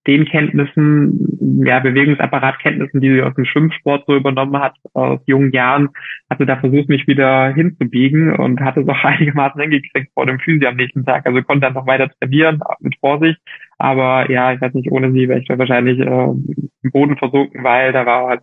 [0.09, 5.91] den Kenntnissen, ja, Bewegungsapparatkenntnissen, die sie aus dem Schwimmsport so übernommen hat, aus jungen Jahren,
[6.31, 10.71] hatte da versucht, mich wieder hinzubiegen und hatte es auch einigermaßen hingekriegt vor dem Physio
[10.71, 11.27] am nächsten Tag.
[11.27, 13.39] Also konnte dann noch weiter trainieren, mit Vorsicht.
[13.77, 17.93] Aber ja, ich weiß nicht, ohne sie wäre ich wahrscheinlich äh, im Boden versunken, weil
[17.93, 18.43] da war halt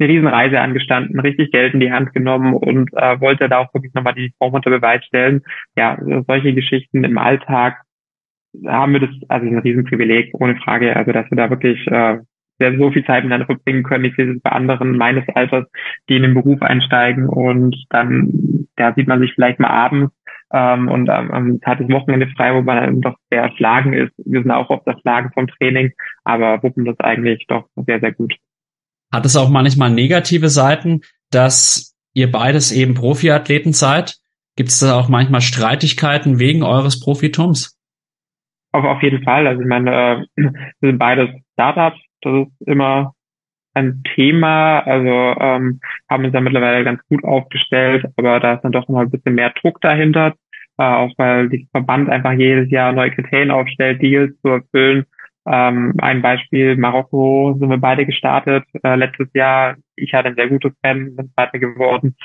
[0.00, 3.94] eine Riesenreise angestanden, richtig Geld in die Hand genommen und äh, wollte da auch wirklich
[3.94, 5.42] nochmal die Form unter Beweis stellen.
[5.76, 5.96] Ja,
[6.26, 7.83] solche Geschichten im Alltag
[8.66, 12.18] haben wir das, also ein Riesenprivileg, ohne Frage, also dass wir da wirklich äh,
[12.58, 14.04] sehr so viel Zeit miteinander verbringen können.
[14.04, 15.66] Ich sehe es bei anderen meines Alters,
[16.08, 20.14] die in den Beruf einsteigen und dann, da sieht man sich vielleicht mal abends
[20.52, 24.12] ähm, und am, am Tag des Wochenende frei, wo man dann doch sehr erschlagen ist.
[24.18, 25.92] Wir sind auch oft erschlagen vom Training,
[26.22, 28.34] aber wuppen das eigentlich doch sehr, sehr gut.
[29.12, 31.00] Hat es auch manchmal negative Seiten,
[31.30, 34.16] dass ihr beides eben Profiathleten seid?
[34.56, 37.73] Gibt es da auch manchmal Streitigkeiten wegen eures Profitums?
[38.74, 39.46] Auf, auf jeden Fall.
[39.46, 42.00] Also ich meine, äh, wir sind beides Startups.
[42.22, 43.14] Das ist immer
[43.72, 44.80] ein Thema.
[44.80, 48.98] Also ähm, haben uns da mittlerweile ganz gut aufgestellt, aber da ist dann doch noch
[48.98, 50.34] ein bisschen mehr Druck dahinter.
[50.76, 55.04] Äh, auch weil die Verband einfach jedes Jahr neue Kriterien aufstellt, Deals zu erfüllen.
[55.46, 59.76] Ähm, ein Beispiel, Marokko sind wir beide gestartet äh, letztes Jahr.
[59.94, 62.16] Ich hatte ein sehr gutes Rennen, bin Zweiter geworden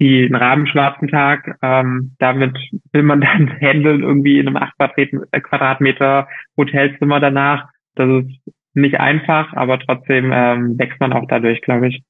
[0.00, 1.58] die einen rabenschwarzen Tag.
[1.62, 2.56] Ähm, damit
[2.92, 7.68] will man dann handeln irgendwie in einem 8 äh, Quadratmeter Hotelzimmer danach.
[7.94, 12.02] Das ist nicht einfach, aber trotzdem ähm, wächst man auch dadurch, glaube ich.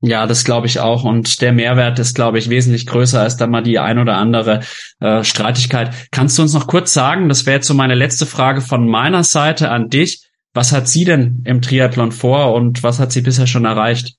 [0.00, 1.04] Ja, das glaube ich auch.
[1.04, 4.60] Und der Mehrwert ist, glaube ich, wesentlich größer als da mal die ein oder andere
[5.00, 5.90] äh, Streitigkeit.
[6.12, 9.24] Kannst du uns noch kurz sagen, das wäre jetzt so meine letzte Frage von meiner
[9.24, 10.24] Seite an dich.
[10.54, 14.17] Was hat sie denn im Triathlon vor und was hat sie bisher schon erreicht?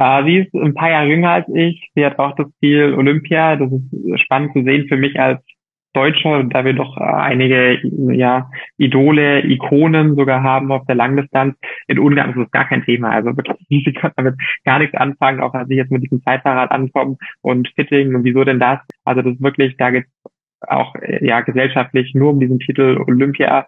[0.00, 1.90] Äh, sie ist ein paar Jahre jünger als ich.
[1.94, 3.56] Sie hat auch das Ziel Olympia.
[3.56, 5.40] Das ist spannend zu sehen für mich als
[5.92, 7.80] Deutscher, da wir doch einige
[8.14, 8.48] ja,
[8.78, 11.56] Idole, Ikonen sogar haben auf der Langdistanz.
[11.88, 13.10] In Ungarn ist das gar kein Thema.
[13.10, 16.70] Also wirklich, sie kann damit gar nichts anfangen, auch als ich jetzt mit diesem Zeitfahrrad
[16.70, 18.78] ankomme und Fitting und wieso denn das?
[19.04, 20.06] Also das ist wirklich, da geht
[20.66, 23.66] auch ja gesellschaftlich nur um diesen Titel Olympia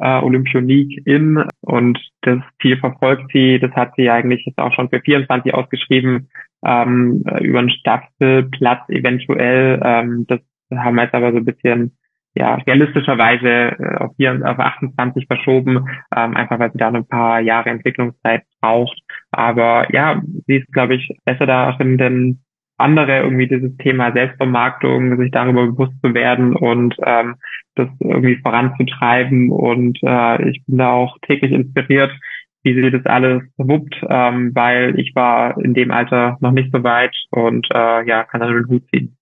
[0.00, 3.58] äh, Olympionik in und das Ziel verfolgt sie.
[3.58, 6.28] Das hat sie eigentlich jetzt auch schon für 24 ausgeschrieben,
[6.64, 9.80] ähm, über einen Staffelplatz eventuell.
[9.84, 10.40] Ähm, das
[10.74, 11.96] haben wir jetzt aber so ein bisschen
[12.34, 17.08] ja, realistischerweise äh, auf, hier, auf 28 verschoben, ähm, einfach weil sie da noch ein
[17.08, 19.00] paar Jahre Entwicklungszeit braucht.
[19.32, 22.40] Aber ja, sie ist, glaube ich, besser darin, denn
[22.80, 27.36] andere irgendwie dieses Thema Selbstvermarktung, sich darüber bewusst zu werden und ähm,
[27.74, 29.50] das irgendwie voranzutreiben.
[29.50, 32.12] Und äh, ich bin da auch täglich inspiriert,
[32.62, 36.82] wie sie das alles wuppt, ähm, weil ich war in dem Alter noch nicht so
[36.82, 39.16] weit und äh, ja, kann da Hut ziehen.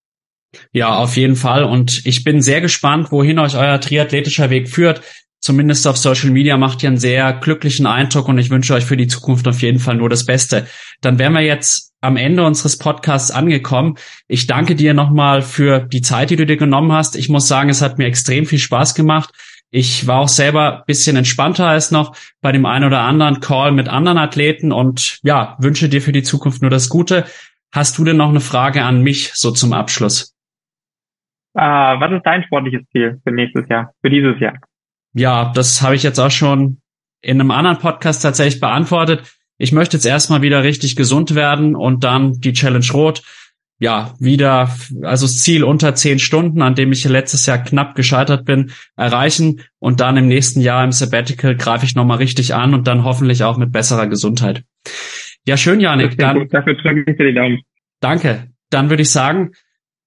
[0.72, 1.64] Ja, auf jeden Fall.
[1.64, 5.02] Und ich bin sehr gespannt, wohin euch euer triathletischer Weg führt
[5.40, 8.96] zumindest auf Social Media macht ihr einen sehr glücklichen Eindruck und ich wünsche euch für
[8.96, 10.66] die Zukunft auf jeden Fall nur das Beste.
[11.00, 13.96] Dann wären wir jetzt am Ende unseres Podcasts angekommen.
[14.26, 17.16] Ich danke dir nochmal für die Zeit, die du dir genommen hast.
[17.16, 19.32] Ich muss sagen, es hat mir extrem viel Spaß gemacht.
[19.70, 23.88] Ich war auch selber bisschen entspannter als noch bei dem einen oder anderen Call mit
[23.88, 27.26] anderen Athleten und ja, wünsche dir für die Zukunft nur das Gute.
[27.72, 30.34] Hast du denn noch eine Frage an mich so zum Abschluss?
[31.54, 34.54] Uh, was ist dein sportliches Ziel für nächstes Jahr, für dieses Jahr?
[35.14, 36.80] ja, das habe ich jetzt auch schon
[37.20, 39.37] in einem anderen Podcast tatsächlich beantwortet.
[39.58, 43.22] Ich möchte jetzt erstmal wieder richtig gesund werden und dann die Challenge Rot
[43.80, 44.70] ja, wieder,
[45.02, 49.60] also das Ziel unter zehn Stunden, an dem ich letztes Jahr knapp gescheitert bin, erreichen
[49.78, 53.44] und dann im nächsten Jahr im Sabbatical greife ich nochmal richtig an und dann hoffentlich
[53.44, 54.64] auch mit besserer Gesundheit.
[55.46, 56.18] Ja, schön, Janik.
[56.18, 56.48] Dann.
[56.48, 57.62] Dafür drücke ich dir die Daumen.
[58.00, 58.48] Danke.
[58.70, 59.52] Dann würde ich sagen,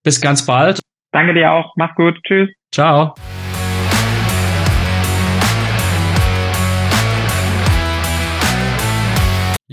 [0.03, 0.79] bis ganz bald.
[1.11, 1.73] Danke dir auch.
[1.77, 2.19] Mach's gut.
[2.23, 2.49] Tschüss.
[2.71, 3.15] Ciao.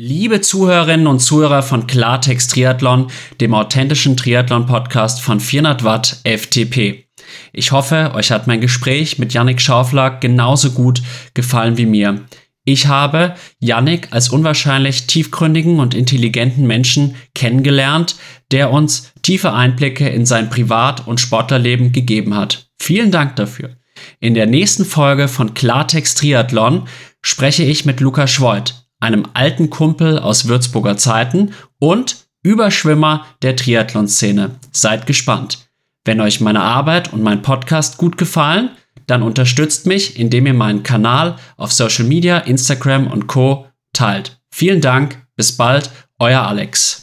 [0.01, 3.11] Liebe Zuhörerinnen und Zuhörer von Klartext Triathlon,
[3.41, 7.09] dem authentischen Triathlon-Podcast von 400 Watt FTP.
[7.53, 11.03] Ich hoffe, euch hat mein Gespräch mit Yannick Schaufler genauso gut
[11.35, 12.21] gefallen wie mir.
[12.65, 18.15] Ich habe Yannick als unwahrscheinlich tiefgründigen und intelligenten Menschen kennengelernt,
[18.53, 22.71] der uns tiefe Einblicke in sein Privat- und Sportlerleben gegeben hat.
[22.79, 23.71] Vielen Dank dafür.
[24.21, 26.87] In der nächsten Folge von Klartext Triathlon
[27.21, 34.53] spreche ich mit Luca Schwoid, einem alten Kumpel aus Würzburger Zeiten und Überschwimmer der Triathlon-Szene.
[34.73, 35.69] Seid gespannt.
[36.05, 38.71] Wenn euch meine Arbeit und mein Podcast gut gefallen,
[39.07, 43.67] dann unterstützt mich, indem ihr meinen Kanal auf Social Media, Instagram und Co.
[43.93, 44.41] teilt.
[44.51, 46.97] Vielen Dank, bis bald, euer Alex.